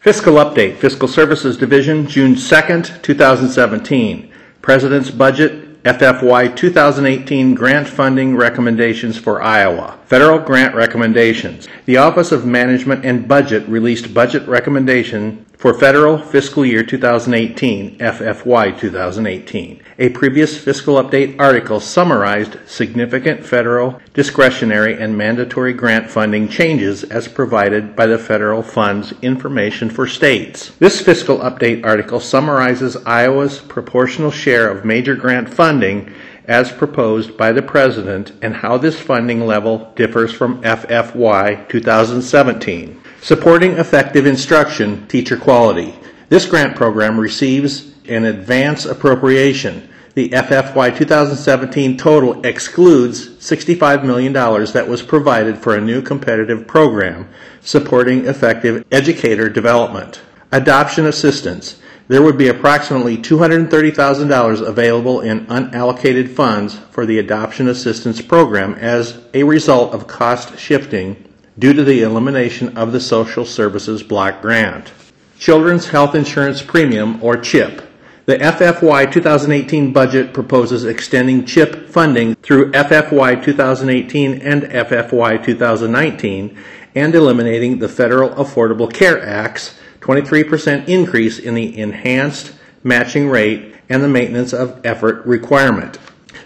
Fiscal 0.00 0.34
Update, 0.34 0.78
Fiscal 0.78 1.06
Services 1.06 1.56
Division, 1.56 2.08
June 2.08 2.34
2nd, 2.34 3.00
2017. 3.02 4.27
President's 4.68 5.10
Budget, 5.10 5.82
FFY 5.84 6.54
2018 6.54 7.54
Grant 7.54 7.88
Funding 7.88 8.36
Recommendations 8.36 9.16
for 9.16 9.40
Iowa. 9.40 9.98
Federal 10.04 10.40
Grant 10.40 10.74
Recommendations. 10.74 11.66
The 11.86 11.96
Office 11.96 12.32
of 12.32 12.44
Management 12.44 13.02
and 13.02 13.26
Budget 13.26 13.66
released 13.66 14.12
budget 14.12 14.46
recommendation 14.46 15.46
for 15.58 15.74
federal 15.74 16.16
fiscal 16.16 16.64
year 16.64 16.84
2018, 16.84 17.98
FFY 17.98 18.78
2018. 18.78 19.82
A 19.98 20.08
previous 20.10 20.56
fiscal 20.56 21.02
update 21.02 21.34
article 21.40 21.80
summarized 21.80 22.56
significant 22.64 23.44
federal 23.44 24.00
discretionary 24.14 24.96
and 25.02 25.18
mandatory 25.18 25.72
grant 25.72 26.08
funding 26.08 26.48
changes 26.48 27.02
as 27.02 27.26
provided 27.26 27.96
by 27.96 28.06
the 28.06 28.16
federal 28.16 28.62
funds 28.62 29.12
information 29.20 29.90
for 29.90 30.06
states. 30.06 30.70
This 30.78 31.00
fiscal 31.00 31.38
update 31.38 31.84
article 31.84 32.20
summarizes 32.20 32.96
Iowa's 32.98 33.58
proportional 33.58 34.30
share 34.30 34.70
of 34.70 34.84
major 34.84 35.16
grant 35.16 35.52
funding 35.52 36.14
as 36.46 36.70
proposed 36.70 37.36
by 37.36 37.50
the 37.50 37.62
President 37.62 38.32
and 38.42 38.54
how 38.54 38.78
this 38.78 39.00
funding 39.00 39.44
level 39.44 39.92
differs 39.96 40.32
from 40.32 40.62
FFY 40.62 41.68
2017. 41.68 43.02
Supporting 43.20 43.72
effective 43.72 44.26
instruction, 44.26 45.06
teacher 45.08 45.36
quality. 45.36 45.94
This 46.28 46.46
grant 46.46 46.76
program 46.76 47.18
receives 47.18 47.92
an 48.08 48.24
advance 48.24 48.84
appropriation. 48.84 49.88
The 50.14 50.30
FFY 50.30 50.96
2017 50.96 51.96
total 51.96 52.44
excludes 52.44 53.28
$65 53.36 54.04
million 54.04 54.32
that 54.32 54.86
was 54.88 55.02
provided 55.02 55.58
for 55.58 55.74
a 55.74 55.80
new 55.80 56.00
competitive 56.00 56.66
program 56.66 57.28
supporting 57.60 58.26
effective 58.26 58.84
educator 58.90 59.48
development. 59.48 60.20
Adoption 60.52 61.06
assistance. 61.06 61.80
There 62.08 62.22
would 62.22 62.38
be 62.38 62.48
approximately 62.48 63.18
$230,000 63.18 64.66
available 64.66 65.20
in 65.20 65.46
unallocated 65.46 66.34
funds 66.34 66.78
for 66.90 67.04
the 67.04 67.18
adoption 67.18 67.68
assistance 67.68 68.22
program 68.22 68.74
as 68.74 69.20
a 69.34 69.42
result 69.42 69.92
of 69.92 70.06
cost 70.06 70.58
shifting 70.58 71.27
due 71.58 71.72
to 71.72 71.82
the 71.82 72.02
elimination 72.02 72.76
of 72.76 72.92
the 72.92 73.00
Social 73.00 73.44
Services 73.44 74.02
Block 74.02 74.40
Grant. 74.40 74.92
Children's 75.38 75.88
Health 75.88 76.14
Insurance 76.14 76.62
Premium, 76.62 77.22
or 77.22 77.36
CHIP. 77.36 77.82
The 78.26 78.36
FFY 78.36 79.10
2018 79.10 79.92
budget 79.92 80.34
proposes 80.34 80.84
extending 80.84 81.46
CHIP 81.46 81.88
funding 81.88 82.34
through 82.36 82.72
FFY 82.72 83.42
2018 83.42 84.42
and 84.42 84.64
FFY 84.64 85.42
2019 85.42 86.58
and 86.94 87.14
eliminating 87.14 87.78
the 87.78 87.88
Federal 87.88 88.30
Affordable 88.30 88.92
Care 88.92 89.24
Act's 89.26 89.78
23% 90.00 90.88
increase 90.88 91.38
in 91.38 91.54
the 91.54 91.78
enhanced 91.78 92.52
matching 92.82 93.28
rate 93.28 93.74
and 93.88 94.02
the 94.02 94.08
maintenance 94.08 94.52
of 94.52 94.78
effort 94.84 95.24
requirement. 95.24 95.98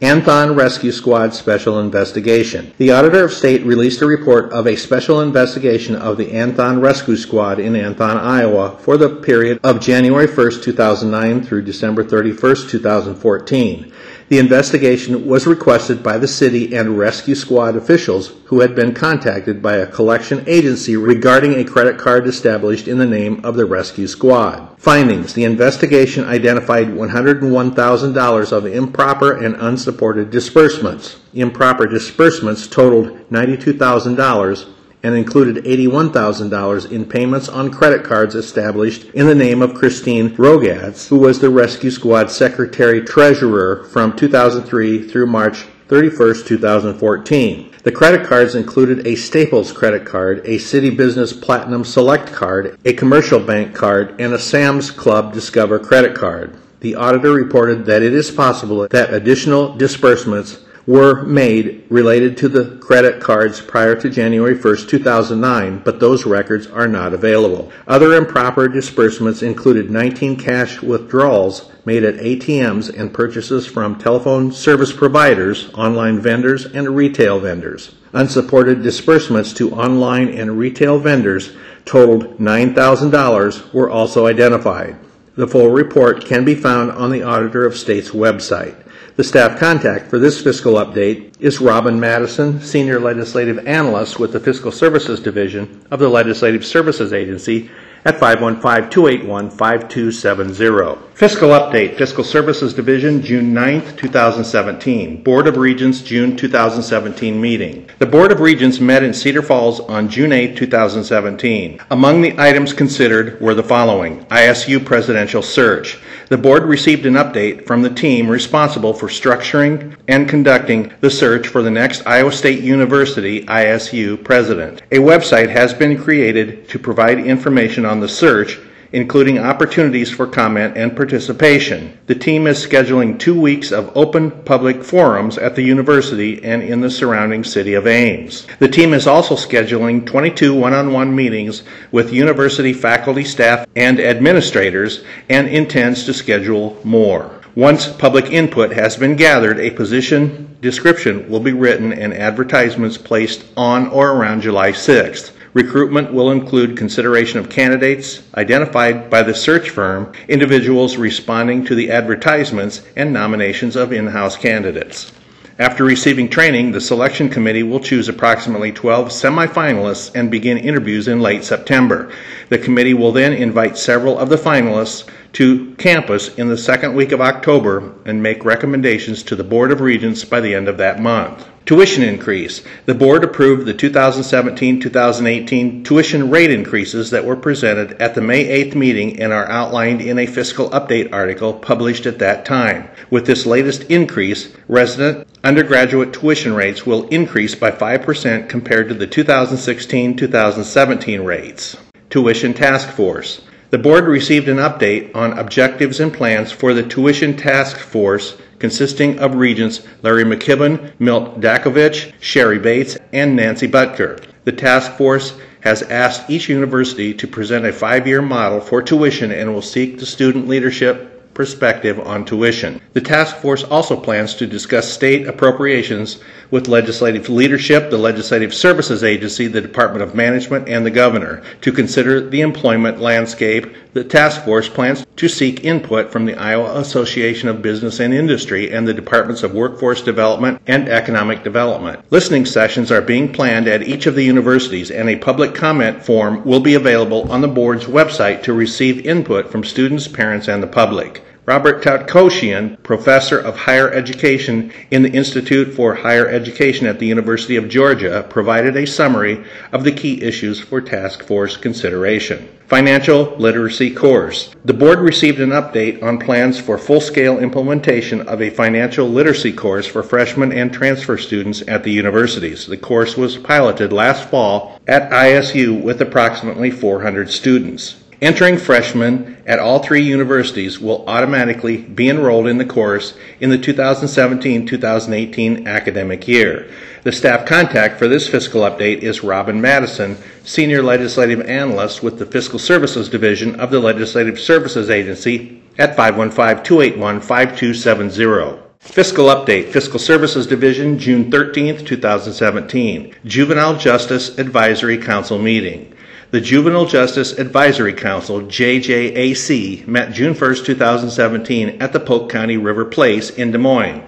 Anthon 0.00 0.56
Rescue 0.56 0.90
Squad 0.90 1.34
Special 1.34 1.78
Investigation. 1.78 2.74
The 2.78 2.90
Auditor 2.90 3.26
of 3.26 3.32
State 3.32 3.64
released 3.64 4.02
a 4.02 4.06
report 4.06 4.52
of 4.52 4.66
a 4.66 4.74
special 4.74 5.20
investigation 5.20 5.94
of 5.94 6.16
the 6.16 6.32
Anthon 6.32 6.82
Rescue 6.82 7.16
Squad 7.16 7.60
in 7.60 7.74
Anthon, 7.74 8.16
Iowa 8.16 8.76
for 8.80 8.96
the 8.96 9.08
period 9.08 9.60
of 9.62 9.80
January 9.80 10.26
1, 10.26 10.62
2009 10.62 11.44
through 11.44 11.62
December 11.62 12.02
31, 12.02 12.56
2014. 12.68 13.92
The 14.28 14.38
investigation 14.38 15.26
was 15.26 15.46
requested 15.46 16.02
by 16.02 16.16
the 16.16 16.26
city 16.26 16.74
and 16.74 16.98
rescue 16.98 17.34
squad 17.34 17.76
officials 17.76 18.32
who 18.46 18.60
had 18.60 18.74
been 18.74 18.94
contacted 18.94 19.60
by 19.60 19.76
a 19.76 19.86
collection 19.86 20.42
agency 20.46 20.96
regarding 20.96 21.54
a 21.54 21.64
credit 21.64 21.98
card 21.98 22.26
established 22.26 22.88
in 22.88 22.96
the 22.96 23.06
name 23.06 23.44
of 23.44 23.56
the 23.56 23.66
rescue 23.66 24.06
squad. 24.06 24.68
Findings 24.78 25.34
The 25.34 25.44
investigation 25.44 26.24
identified 26.24 26.88
$101,000 26.88 28.52
of 28.52 28.66
improper 28.66 29.32
and 29.32 29.56
unsupported 29.56 30.30
disbursements. 30.30 31.20
Improper 31.34 31.86
disbursements 31.86 32.66
totaled 32.66 33.28
$92,000 33.30 34.66
and 35.04 35.14
included 35.14 35.64
$81,000 35.64 36.90
in 36.90 37.04
payments 37.04 37.48
on 37.50 37.70
credit 37.70 38.02
cards 38.02 38.34
established 38.34 39.04
in 39.10 39.26
the 39.26 39.34
name 39.34 39.60
of 39.60 39.74
Christine 39.74 40.30
Rogatz, 40.30 41.06
who 41.08 41.18
was 41.18 41.38
the 41.38 41.50
Rescue 41.50 41.90
Squad 41.90 42.30
Secretary 42.30 43.02
Treasurer 43.02 43.84
from 43.84 44.16
2003 44.16 45.06
through 45.06 45.26
March 45.26 45.66
31, 45.88 46.44
2014. 46.46 47.70
The 47.82 47.92
credit 47.92 48.26
cards 48.26 48.54
included 48.54 49.06
a 49.06 49.14
Staples 49.14 49.70
credit 49.70 50.06
card, 50.06 50.38
a 50.46 50.56
Citi 50.56 50.96
Business 50.96 51.34
Platinum 51.34 51.84
Select 51.84 52.32
card, 52.32 52.78
a 52.86 52.94
commercial 52.94 53.38
bank 53.38 53.74
card, 53.74 54.18
and 54.18 54.32
a 54.32 54.38
Sam's 54.38 54.90
Club 54.90 55.34
Discover 55.34 55.80
credit 55.80 56.16
card. 56.16 56.56
The 56.80 56.94
auditor 56.94 57.32
reported 57.32 57.84
that 57.84 58.02
it 58.02 58.14
is 58.14 58.30
possible 58.30 58.88
that 58.88 59.12
additional 59.12 59.74
disbursements 59.76 60.64
were 60.86 61.22
made 61.22 61.84
related 61.88 62.36
to 62.36 62.48
the 62.48 62.76
credit 62.78 63.20
cards 63.20 63.60
prior 63.60 63.94
to 63.94 64.10
January 64.10 64.54
1, 64.54 64.76
2009, 64.86 65.82
but 65.84 66.00
those 66.00 66.26
records 66.26 66.66
are 66.66 66.88
not 66.88 67.14
available. 67.14 67.72
Other 67.86 68.14
improper 68.14 68.68
disbursements 68.68 69.42
included 69.42 69.90
19 69.90 70.36
cash 70.36 70.82
withdrawals 70.82 71.70
made 71.84 72.04
at 72.04 72.16
ATMs 72.16 72.98
and 72.98 73.12
purchases 73.12 73.66
from 73.66 73.98
telephone 73.98 74.52
service 74.52 74.92
providers, 74.92 75.70
online 75.74 76.20
vendors, 76.20 76.66
and 76.66 76.94
retail 76.96 77.40
vendors. 77.40 77.94
Unsupported 78.12 78.82
disbursements 78.82 79.52
to 79.54 79.74
online 79.74 80.28
and 80.28 80.58
retail 80.58 80.98
vendors 80.98 81.52
totaled 81.84 82.38
$9,000 82.38 83.72
were 83.74 83.90
also 83.90 84.26
identified. 84.26 84.96
The 85.36 85.48
full 85.48 85.70
report 85.70 86.24
can 86.24 86.44
be 86.44 86.54
found 86.54 86.92
on 86.92 87.10
the 87.10 87.24
Auditor 87.24 87.66
of 87.66 87.76
State's 87.76 88.10
website. 88.10 88.76
The 89.16 89.24
staff 89.24 89.58
contact 89.58 90.08
for 90.08 90.20
this 90.20 90.40
fiscal 90.40 90.74
update 90.74 91.32
is 91.40 91.60
Robin 91.60 91.98
Madison, 91.98 92.60
Senior 92.60 93.00
Legislative 93.00 93.66
Analyst 93.66 94.20
with 94.20 94.32
the 94.32 94.38
Fiscal 94.38 94.70
Services 94.70 95.18
Division 95.18 95.84
of 95.90 95.98
the 95.98 96.08
Legislative 96.08 96.64
Services 96.64 97.12
Agency 97.12 97.68
at 98.04 98.20
515-281-5270. 98.20 100.98
Fiscal 101.14 101.50
update, 101.50 101.96
Fiscal 101.96 102.24
Services 102.24 102.74
Division, 102.74 103.22
June 103.22 103.54
9th, 103.54 103.96
2017. 103.96 105.22
Board 105.22 105.46
of 105.46 105.56
Regents, 105.56 106.02
June 106.02 106.36
2017 106.36 107.40
meeting. 107.40 107.88
The 108.00 108.06
Board 108.06 108.32
of 108.32 108.40
Regents 108.40 108.80
met 108.80 109.04
in 109.04 109.14
Cedar 109.14 109.40
Falls 109.40 109.78
on 109.78 110.08
June 110.08 110.32
8, 110.32 110.56
2017. 110.56 111.80
Among 111.92 112.20
the 112.20 112.34
items 112.36 112.72
considered 112.72 113.40
were 113.40 113.54
the 113.54 113.62
following. 113.62 114.24
ISU 114.24 114.84
presidential 114.84 115.40
search. 115.40 116.00
The 116.30 116.36
board 116.36 116.64
received 116.64 117.06
an 117.06 117.14
update 117.14 117.64
from 117.64 117.82
the 117.82 117.94
team 117.94 118.28
responsible 118.28 118.92
for 118.92 119.06
structuring 119.06 119.96
and 120.08 120.28
conducting 120.28 120.92
the 121.00 121.10
search 121.12 121.46
for 121.46 121.62
the 121.62 121.70
next 121.70 122.04
Iowa 122.08 122.32
State 122.32 122.64
University 122.64 123.46
ISU 123.46 124.24
president. 124.24 124.82
A 124.90 124.96
website 124.96 125.50
has 125.50 125.72
been 125.72 125.96
created 125.96 126.68
to 126.70 126.78
provide 126.80 127.20
information 127.20 127.86
on 127.86 128.00
the 128.00 128.08
search 128.08 128.58
including 128.94 129.40
opportunities 129.40 130.08
for 130.08 130.24
comment 130.24 130.76
and 130.76 130.94
participation. 130.94 131.98
The 132.06 132.14
team 132.14 132.46
is 132.46 132.64
scheduling 132.64 133.18
two 133.18 133.38
weeks 133.38 133.72
of 133.72 133.94
open 133.96 134.30
public 134.30 134.84
forums 134.84 135.36
at 135.36 135.56
the 135.56 135.62
university 135.62 136.42
and 136.44 136.62
in 136.62 136.80
the 136.80 136.88
surrounding 136.88 137.42
city 137.42 137.74
of 137.74 137.88
Ames. 137.88 138.46
The 138.60 138.68
team 138.68 138.94
is 138.94 139.08
also 139.08 139.34
scheduling 139.34 140.06
22 140.06 140.54
one 140.54 140.72
on 140.72 140.92
one 140.92 141.14
meetings 141.14 141.64
with 141.90 142.12
university 142.12 142.72
faculty, 142.72 143.24
staff, 143.24 143.66
and 143.74 143.98
administrators 143.98 145.02
and 145.28 145.48
intends 145.48 146.04
to 146.04 146.14
schedule 146.14 146.80
more. 146.84 147.40
Once 147.56 147.88
public 147.88 148.30
input 148.30 148.72
has 148.72 148.96
been 148.96 149.16
gathered, 149.16 149.58
a 149.58 149.70
position 149.70 150.56
description 150.60 151.28
will 151.28 151.40
be 151.40 151.52
written 151.52 151.92
and 151.92 152.14
advertisements 152.14 152.96
placed 152.96 153.44
on 153.56 153.88
or 153.88 154.12
around 154.12 154.40
July 154.40 154.70
6th. 154.70 155.32
Recruitment 155.54 156.12
will 156.12 156.32
include 156.32 156.76
consideration 156.76 157.38
of 157.38 157.48
candidates 157.48 158.24
identified 158.36 159.08
by 159.08 159.22
the 159.22 159.34
search 159.34 159.70
firm, 159.70 160.12
individuals 160.26 160.96
responding 160.96 161.64
to 161.64 161.76
the 161.76 161.92
advertisements, 161.92 162.82
and 162.96 163.12
nominations 163.12 163.76
of 163.76 163.92
in 163.92 164.08
house 164.08 164.36
candidates. 164.36 165.12
After 165.56 165.84
receiving 165.84 166.28
training, 166.28 166.72
the 166.72 166.80
selection 166.80 167.28
committee 167.28 167.62
will 167.62 167.78
choose 167.78 168.08
approximately 168.08 168.72
12 168.72 169.10
semifinalists 169.10 170.10
and 170.16 170.28
begin 170.28 170.58
interviews 170.58 171.06
in 171.06 171.20
late 171.20 171.44
September. 171.44 172.12
The 172.48 172.58
committee 172.58 172.94
will 172.94 173.12
then 173.12 173.32
invite 173.32 173.78
several 173.78 174.18
of 174.18 174.30
the 174.30 174.36
finalists 174.36 175.08
to 175.34 175.72
campus 175.76 176.34
in 176.34 176.48
the 176.48 176.58
second 176.58 176.96
week 176.96 177.12
of 177.12 177.20
October 177.20 177.92
and 178.04 178.20
make 178.20 178.44
recommendations 178.44 179.22
to 179.22 179.36
the 179.36 179.44
Board 179.44 179.70
of 179.70 179.80
Regents 179.80 180.24
by 180.24 180.40
the 180.40 180.52
end 180.52 180.66
of 180.66 180.78
that 180.78 181.00
month. 181.00 181.46
Tuition 181.66 182.02
increase. 182.02 182.62
The 182.84 182.94
board 182.94 183.24
approved 183.24 183.64
the 183.64 183.72
2017-2018 183.72 185.82
tuition 185.82 186.28
rate 186.28 186.50
increases 186.50 187.08
that 187.08 187.24
were 187.24 187.36
presented 187.36 187.94
at 187.94 188.14
the 188.14 188.20
May 188.20 188.44
8th 188.44 188.74
meeting 188.74 189.18
and 189.18 189.32
are 189.32 189.48
outlined 189.48 190.02
in 190.02 190.18
a 190.18 190.26
fiscal 190.26 190.68
update 190.70 191.10
article 191.10 191.54
published 191.54 192.04
at 192.04 192.18
that 192.18 192.44
time. 192.44 192.90
With 193.08 193.24
this 193.24 193.46
latest 193.46 193.84
increase, 193.84 194.54
resident 194.68 195.26
undergraduate 195.42 196.12
tuition 196.12 196.52
rates 196.52 196.84
will 196.84 197.08
increase 197.08 197.54
by 197.54 197.70
5% 197.70 198.46
compared 198.46 198.88
to 198.88 198.94
the 198.94 199.06
2016-2017 199.06 201.24
rates. 201.24 201.78
Tuition 202.10 202.52
Task 202.52 202.90
Force. 202.90 203.40
The 203.70 203.78
board 203.78 204.04
received 204.04 204.48
an 204.48 204.58
update 204.58 205.16
on 205.16 205.38
objectives 205.38 205.98
and 205.98 206.12
plans 206.12 206.52
for 206.52 206.74
the 206.74 206.82
Tuition 206.82 207.38
Task 207.38 207.78
Force 207.78 208.36
consisting 208.64 209.18
of 209.18 209.34
regents 209.34 209.82
Larry 210.00 210.24
McKibben, 210.24 210.98
Milt 210.98 211.38
Dakovich, 211.38 212.14
Sherry 212.18 212.58
Bates, 212.58 212.96
and 213.12 213.36
Nancy 213.36 213.68
Boettger. 213.68 214.24
The 214.44 214.52
task 214.52 214.92
force 214.92 215.34
has 215.60 215.82
asked 215.82 216.30
each 216.30 216.48
university 216.48 217.12
to 217.12 217.26
present 217.26 217.66
a 217.66 217.72
five 217.74 218.06
year 218.06 218.22
model 218.22 218.60
for 218.60 218.80
tuition 218.80 219.30
and 219.32 219.52
will 219.52 219.60
seek 219.60 219.98
the 219.98 220.06
student 220.06 220.48
leadership 220.48 221.34
perspective 221.34 222.00
on 222.00 222.24
tuition. 222.24 222.80
The 222.94 223.02
task 223.02 223.36
force 223.36 223.64
also 223.64 224.00
plans 224.00 224.34
to 224.36 224.46
discuss 224.46 224.90
state 224.90 225.26
appropriations 225.26 226.20
with 226.50 226.68
legislative 226.68 227.28
leadership, 227.28 227.90
the 227.90 227.98
Legislative 227.98 228.54
Services 228.54 229.04
Agency, 229.04 229.46
the 229.46 229.60
Department 229.60 230.02
of 230.02 230.14
Management, 230.14 230.68
and 230.68 230.86
the 230.86 230.90
governor 230.90 231.42
to 231.60 231.72
consider 231.72 232.30
the 232.30 232.40
employment 232.40 233.00
landscape. 233.00 233.74
The 233.94 234.02
task 234.02 234.44
force 234.44 234.68
plans 234.68 235.06
to 235.14 235.28
seek 235.28 235.62
input 235.62 236.10
from 236.10 236.26
the 236.26 236.34
Iowa 236.34 236.80
Association 236.80 237.48
of 237.48 237.62
Business 237.62 238.00
and 238.00 238.12
Industry 238.12 238.72
and 238.72 238.88
the 238.88 238.92
Departments 238.92 239.44
of 239.44 239.54
Workforce 239.54 240.02
Development 240.02 240.60
and 240.66 240.88
Economic 240.88 241.44
Development. 241.44 242.00
Listening 242.10 242.44
sessions 242.44 242.90
are 242.90 243.00
being 243.00 243.32
planned 243.32 243.68
at 243.68 243.86
each 243.86 244.06
of 244.06 244.16
the 244.16 244.24
universities, 244.24 244.90
and 244.90 245.08
a 245.08 245.14
public 245.14 245.54
comment 245.54 246.04
form 246.04 246.44
will 246.44 246.58
be 246.58 246.74
available 246.74 247.30
on 247.30 247.40
the 247.40 247.46
board's 247.46 247.84
website 247.84 248.42
to 248.42 248.52
receive 248.52 249.06
input 249.06 249.48
from 249.48 249.62
students, 249.62 250.08
parents, 250.08 250.48
and 250.48 250.60
the 250.60 250.66
public. 250.66 251.22
Robert 251.46 251.82
Toutkoushian, 251.82 252.82
professor 252.82 253.38
of 253.38 253.54
higher 253.54 253.90
education 253.92 254.72
in 254.90 255.02
the 255.02 255.10
Institute 255.10 255.74
for 255.74 255.94
Higher 255.94 256.26
Education 256.26 256.86
at 256.86 256.98
the 256.98 257.06
University 257.06 257.56
of 257.56 257.68
Georgia, 257.68 258.24
provided 258.30 258.78
a 258.78 258.86
summary 258.86 259.44
of 259.70 259.84
the 259.84 259.92
key 259.92 260.22
issues 260.22 260.58
for 260.58 260.80
task 260.80 261.22
force 261.22 261.58
consideration. 261.58 262.48
Financial 262.66 263.36
Literacy 263.36 263.90
Course. 263.90 264.54
The 264.64 264.72
board 264.72 265.00
received 265.00 265.38
an 265.38 265.50
update 265.50 266.02
on 266.02 266.18
plans 266.18 266.58
for 266.58 266.78
full 266.78 267.02
scale 267.02 267.38
implementation 267.38 268.22
of 268.22 268.40
a 268.40 268.48
financial 268.48 269.06
literacy 269.06 269.52
course 269.52 269.86
for 269.86 270.02
freshmen 270.02 270.50
and 270.50 270.72
transfer 270.72 271.18
students 271.18 271.62
at 271.68 271.84
the 271.84 271.92
universities. 271.92 272.66
The 272.66 272.78
course 272.78 273.18
was 273.18 273.36
piloted 273.36 273.92
last 273.92 274.30
fall 274.30 274.80
at 274.88 275.10
ISU 275.10 275.82
with 275.82 276.00
approximately 276.00 276.70
400 276.70 277.30
students. 277.30 277.96
Entering 278.24 278.56
freshmen 278.56 279.36
at 279.46 279.58
all 279.58 279.80
three 279.80 280.00
universities 280.00 280.80
will 280.80 281.06
automatically 281.06 281.76
be 281.76 282.08
enrolled 282.08 282.46
in 282.46 282.56
the 282.56 282.64
course 282.64 283.18
in 283.38 283.50
the 283.50 283.58
2017 283.58 284.64
2018 284.64 285.68
academic 285.68 286.26
year. 286.26 286.70
The 287.02 287.12
staff 287.12 287.44
contact 287.44 287.98
for 287.98 288.08
this 288.08 288.26
fiscal 288.26 288.62
update 288.62 289.00
is 289.00 289.22
Robin 289.22 289.60
Madison, 289.60 290.16
Senior 290.42 290.82
Legislative 290.82 291.42
Analyst 291.42 292.02
with 292.02 292.18
the 292.18 292.24
Fiscal 292.24 292.58
Services 292.58 293.10
Division 293.10 293.60
of 293.60 293.70
the 293.70 293.78
Legislative 293.78 294.40
Services 294.40 294.88
Agency 294.88 295.60
at 295.76 295.94
515 295.94 296.64
281 296.64 297.20
5270. 297.20 298.62
Fiscal 298.78 299.26
Update, 299.26 299.70
Fiscal 299.70 299.98
Services 299.98 300.46
Division, 300.46 300.98
June 300.98 301.30
13, 301.30 301.84
2017. 301.84 303.14
Juvenile 303.26 303.76
Justice 303.76 304.38
Advisory 304.38 304.96
Council 304.96 305.38
meeting. 305.38 305.93
The 306.30 306.40
Juvenile 306.40 306.86
Justice 306.86 307.38
Advisory 307.38 307.92
Council, 307.92 308.40
JJAC, 308.40 309.86
met 309.86 310.12
June 310.12 310.34
1, 310.34 310.64
2017 310.64 311.82
at 311.82 311.92
the 311.92 312.00
Polk 312.00 312.30
County 312.30 312.56
River 312.56 312.84
Place 312.84 313.30
in 313.30 313.50
Des 313.50 313.58
Moines. 313.58 314.02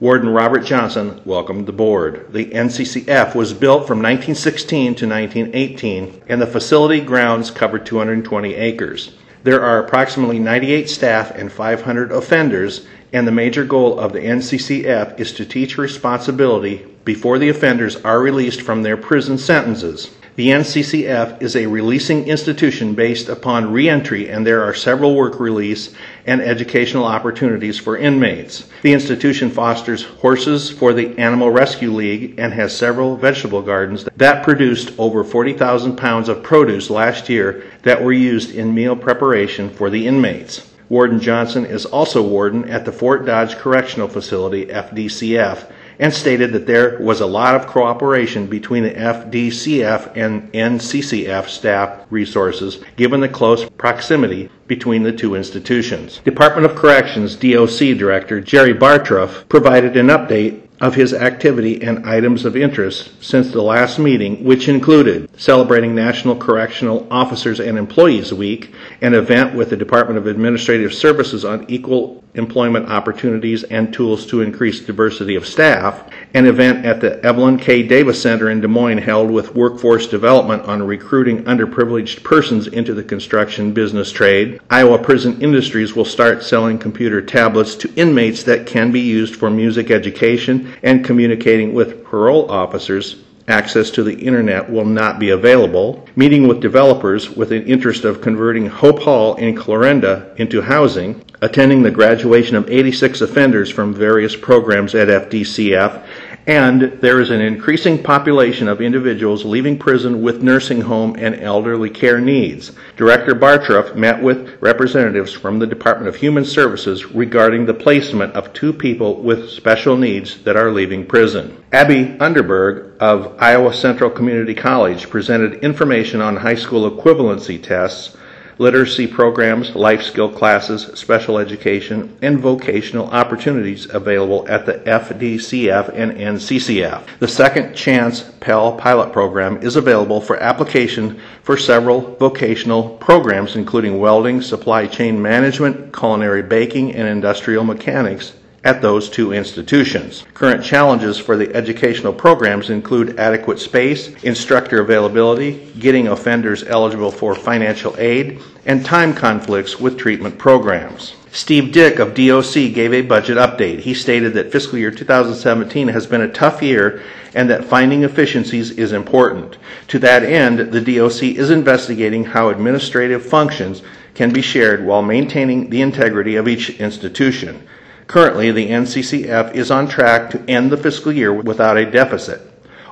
Warden 0.00 0.30
Robert 0.30 0.64
Johnson 0.64 1.20
welcomed 1.26 1.66
the 1.66 1.72
board. 1.72 2.32
The 2.32 2.46
NCCF 2.46 3.34
was 3.34 3.52
built 3.52 3.86
from 3.86 3.98
1916 3.98 4.94
to 4.94 5.06
1918, 5.06 6.22
and 6.26 6.40
the 6.40 6.46
facility 6.46 7.02
grounds 7.02 7.50
covered 7.50 7.84
220 7.84 8.54
acres. 8.54 9.14
There 9.42 9.62
are 9.62 9.78
approximately 9.78 10.38
98 10.38 10.88
staff 10.88 11.32
and 11.32 11.52
500 11.52 12.12
offenders, 12.12 12.86
and 13.12 13.26
the 13.26 13.32
major 13.32 13.66
goal 13.66 14.00
of 14.00 14.14
the 14.14 14.20
NCCF 14.20 15.20
is 15.20 15.34
to 15.34 15.44
teach 15.44 15.76
responsibility 15.76 16.86
before 17.04 17.38
the 17.38 17.50
offenders 17.50 17.96
are 17.96 18.22
released 18.22 18.62
from 18.62 18.82
their 18.82 18.96
prison 18.96 19.36
sentences. 19.36 20.08
The 20.36 20.50
NCCF 20.50 21.42
is 21.42 21.56
a 21.56 21.66
releasing 21.66 22.28
institution 22.28 22.94
based 22.94 23.28
upon 23.28 23.72
reentry, 23.72 24.30
and 24.30 24.46
there 24.46 24.62
are 24.62 24.72
several 24.72 25.16
work 25.16 25.40
release 25.40 25.92
and 26.24 26.40
educational 26.40 27.04
opportunities 27.04 27.78
for 27.78 27.96
inmates. 27.96 28.68
The 28.82 28.92
institution 28.92 29.50
fosters 29.50 30.04
horses 30.04 30.70
for 30.70 30.92
the 30.92 31.18
Animal 31.18 31.50
Rescue 31.50 31.90
League 31.90 32.38
and 32.38 32.52
has 32.52 32.74
several 32.74 33.16
vegetable 33.16 33.60
gardens 33.60 34.06
that 34.16 34.44
produced 34.44 34.92
over 34.98 35.24
40,000 35.24 35.96
pounds 35.96 36.28
of 36.28 36.44
produce 36.44 36.90
last 36.90 37.28
year 37.28 37.64
that 37.82 38.02
were 38.02 38.12
used 38.12 38.54
in 38.54 38.72
meal 38.72 38.94
preparation 38.94 39.68
for 39.68 39.90
the 39.90 40.06
inmates. 40.06 40.70
Warden 40.88 41.20
Johnson 41.20 41.66
is 41.66 41.86
also 41.86 42.22
warden 42.22 42.68
at 42.68 42.84
the 42.84 42.92
Fort 42.92 43.26
Dodge 43.26 43.56
Correctional 43.56 44.08
Facility, 44.08 44.66
FDCF, 44.66 45.70
and 46.00 46.12
stated 46.12 46.52
that 46.52 46.66
there 46.66 46.98
was 46.98 47.20
a 47.20 47.26
lot 47.26 47.54
of 47.54 47.66
cooperation 47.66 48.46
between 48.46 48.82
the 48.82 48.90
FDCF 48.90 50.16
and 50.16 50.50
NCCF 50.52 51.46
staff 51.46 52.06
resources 52.08 52.82
given 52.96 53.20
the 53.20 53.28
close 53.28 53.68
proximity 53.68 54.50
between 54.66 55.02
the 55.02 55.12
two 55.12 55.34
institutions. 55.34 56.18
Department 56.24 56.64
of 56.64 56.74
Corrections 56.74 57.36
DOC 57.36 57.98
Director 57.98 58.40
Jerry 58.40 58.72
Bartruff 58.72 59.46
provided 59.50 59.96
an 59.98 60.06
update 60.06 60.62
of 60.80 60.94
his 60.94 61.12
activity 61.12 61.82
and 61.82 62.06
items 62.06 62.44
of 62.44 62.56
interest 62.56 63.10
since 63.22 63.50
the 63.50 63.62
last 63.62 63.98
meeting, 63.98 64.42
which 64.42 64.68
included 64.68 65.28
celebrating 65.38 65.94
National 65.94 66.36
Correctional 66.36 67.06
Officers 67.10 67.60
and 67.60 67.76
Employees 67.76 68.32
Week, 68.32 68.74
an 69.02 69.14
event 69.14 69.54
with 69.54 69.70
the 69.70 69.76
Department 69.76 70.18
of 70.18 70.26
Administrative 70.26 70.94
Services 70.94 71.44
on 71.44 71.66
equal 71.68 72.24
employment 72.34 72.88
opportunities 72.88 73.64
and 73.64 73.92
tools 73.92 74.24
to 74.26 74.40
increase 74.40 74.80
diversity 74.80 75.34
of 75.34 75.46
staff, 75.46 76.08
an 76.34 76.46
event 76.46 76.86
at 76.86 77.00
the 77.00 77.22
Evelyn 77.24 77.58
K. 77.58 77.82
Davis 77.82 78.22
Center 78.22 78.50
in 78.50 78.60
Des 78.60 78.68
Moines 78.68 78.98
held 78.98 79.30
with 79.30 79.54
workforce 79.54 80.06
development 80.06 80.62
on 80.62 80.82
recruiting 80.82 81.42
underprivileged 81.44 82.22
persons 82.22 82.68
into 82.68 82.94
the 82.94 83.02
construction 83.02 83.72
business 83.72 84.12
trade. 84.12 84.60
Iowa 84.70 84.98
Prison 84.98 85.42
Industries 85.42 85.94
will 85.94 86.04
start 86.04 86.44
selling 86.44 86.78
computer 86.78 87.20
tablets 87.20 87.74
to 87.76 87.92
inmates 87.94 88.44
that 88.44 88.66
can 88.66 88.92
be 88.92 89.00
used 89.00 89.34
for 89.34 89.50
music 89.50 89.90
education 89.90 90.69
and 90.82 91.04
communicating 91.04 91.74
with 91.74 92.04
parole 92.04 92.50
officers 92.50 93.16
access 93.48 93.90
to 93.90 94.02
the 94.02 94.14
internet 94.14 94.70
will 94.70 94.84
not 94.84 95.18
be 95.18 95.30
available. 95.30 96.06
Meeting 96.16 96.46
with 96.46 96.60
developers 96.60 97.30
with 97.30 97.52
an 97.52 97.66
interest 97.66 98.04
of 98.04 98.20
converting 98.20 98.66
Hope 98.66 99.00
Hall 99.00 99.34
in 99.36 99.56
Clarinda 99.56 100.32
into 100.36 100.62
housing. 100.62 101.22
Attending 101.42 101.82
the 101.82 101.90
graduation 101.90 102.54
of 102.54 102.70
86 102.70 103.22
offenders 103.22 103.70
from 103.70 103.94
various 103.94 104.36
programs 104.36 104.94
at 104.94 105.08
FDCF 105.08 106.06
and 106.50 106.82
there 107.00 107.20
is 107.20 107.30
an 107.30 107.40
increasing 107.40 108.02
population 108.02 108.66
of 108.66 108.80
individuals 108.80 109.44
leaving 109.44 109.78
prison 109.78 110.20
with 110.20 110.42
nursing 110.42 110.80
home 110.80 111.14
and 111.16 111.36
elderly 111.36 111.88
care 111.88 112.20
needs. 112.20 112.72
Director 112.96 113.36
Bartruff 113.36 113.94
met 113.94 114.20
with 114.20 114.60
representatives 114.60 115.32
from 115.32 115.60
the 115.60 115.66
Department 115.68 116.08
of 116.08 116.16
Human 116.16 116.44
Services 116.44 117.06
regarding 117.06 117.66
the 117.66 117.74
placement 117.74 118.34
of 118.34 118.52
two 118.52 118.72
people 118.72 119.22
with 119.22 119.48
special 119.48 119.96
needs 119.96 120.42
that 120.42 120.56
are 120.56 120.72
leaving 120.72 121.06
prison. 121.06 121.56
Abby 121.70 122.16
Underberg 122.18 122.98
of 122.98 123.40
Iowa 123.40 123.72
Central 123.72 124.10
Community 124.10 124.52
College 124.52 125.08
presented 125.08 125.62
information 125.62 126.20
on 126.20 126.34
high 126.36 126.56
school 126.56 126.90
equivalency 126.90 127.62
tests 127.62 128.16
literacy 128.60 129.06
programs, 129.06 129.74
life 129.74 130.02
skill 130.02 130.30
classes, 130.30 130.82
special 130.94 131.38
education, 131.38 132.14
and 132.20 132.38
vocational 132.38 133.06
opportunities 133.08 133.88
available 133.94 134.46
at 134.50 134.66
the 134.66 134.74
FDCF 134.74 135.88
and 135.94 136.12
NCCF. 136.12 137.02
The 137.20 137.26
Second 137.26 137.74
Chance 137.74 138.30
Pell 138.40 138.76
Pilot 138.76 139.14
Program 139.14 139.62
is 139.62 139.76
available 139.76 140.20
for 140.20 140.36
application 140.36 141.18
for 141.42 141.56
several 141.56 142.16
vocational 142.16 142.90
programs, 142.98 143.56
including 143.56 143.98
welding, 143.98 144.42
supply 144.42 144.86
chain 144.86 145.22
management, 145.22 145.96
culinary 145.96 146.42
baking, 146.42 146.94
and 146.94 147.08
industrial 147.08 147.64
mechanics 147.64 148.34
at 148.64 148.82
those 148.82 149.08
two 149.08 149.32
institutions. 149.32 150.24
Current 150.34 150.62
challenges 150.62 151.18
for 151.18 151.36
the 151.36 151.54
educational 151.54 152.12
programs 152.12 152.68
include 152.68 153.18
adequate 153.18 153.58
space, 153.58 154.08
instructor 154.22 154.80
availability, 154.80 155.72
getting 155.78 156.08
offenders 156.08 156.62
eligible 156.64 157.10
for 157.10 157.34
financial 157.34 157.94
aid, 157.98 158.40
and 158.66 158.84
time 158.84 159.14
conflicts 159.14 159.80
with 159.80 159.96
treatment 159.96 160.38
programs. 160.38 161.14
Steve 161.32 161.72
Dick 161.72 162.00
of 162.00 162.14
DOC 162.14 162.74
gave 162.74 162.92
a 162.92 163.02
budget 163.02 163.38
update. 163.38 163.78
He 163.78 163.94
stated 163.94 164.34
that 164.34 164.50
fiscal 164.50 164.78
year 164.78 164.90
2017 164.90 165.88
has 165.88 166.06
been 166.06 166.22
a 166.22 166.32
tough 166.32 166.60
year 166.60 167.02
and 167.34 167.48
that 167.48 167.64
finding 167.64 168.02
efficiencies 168.02 168.72
is 168.72 168.92
important. 168.92 169.56
To 169.88 170.00
that 170.00 170.24
end, 170.24 170.72
the 170.72 170.80
DOC 170.80 171.22
is 171.22 171.50
investigating 171.50 172.24
how 172.24 172.48
administrative 172.48 173.24
functions 173.24 173.82
can 174.14 174.32
be 174.32 174.42
shared 174.42 174.84
while 174.84 175.02
maintaining 175.02 175.70
the 175.70 175.82
integrity 175.82 176.34
of 176.34 176.48
each 176.48 176.70
institution. 176.80 177.66
Currently, 178.10 178.50
the 178.50 178.70
NCCF 178.70 179.54
is 179.54 179.70
on 179.70 179.86
track 179.86 180.30
to 180.30 180.50
end 180.50 180.72
the 180.72 180.76
fiscal 180.76 181.12
year 181.12 181.32
without 181.32 181.78
a 181.78 181.88
deficit. 181.88 182.40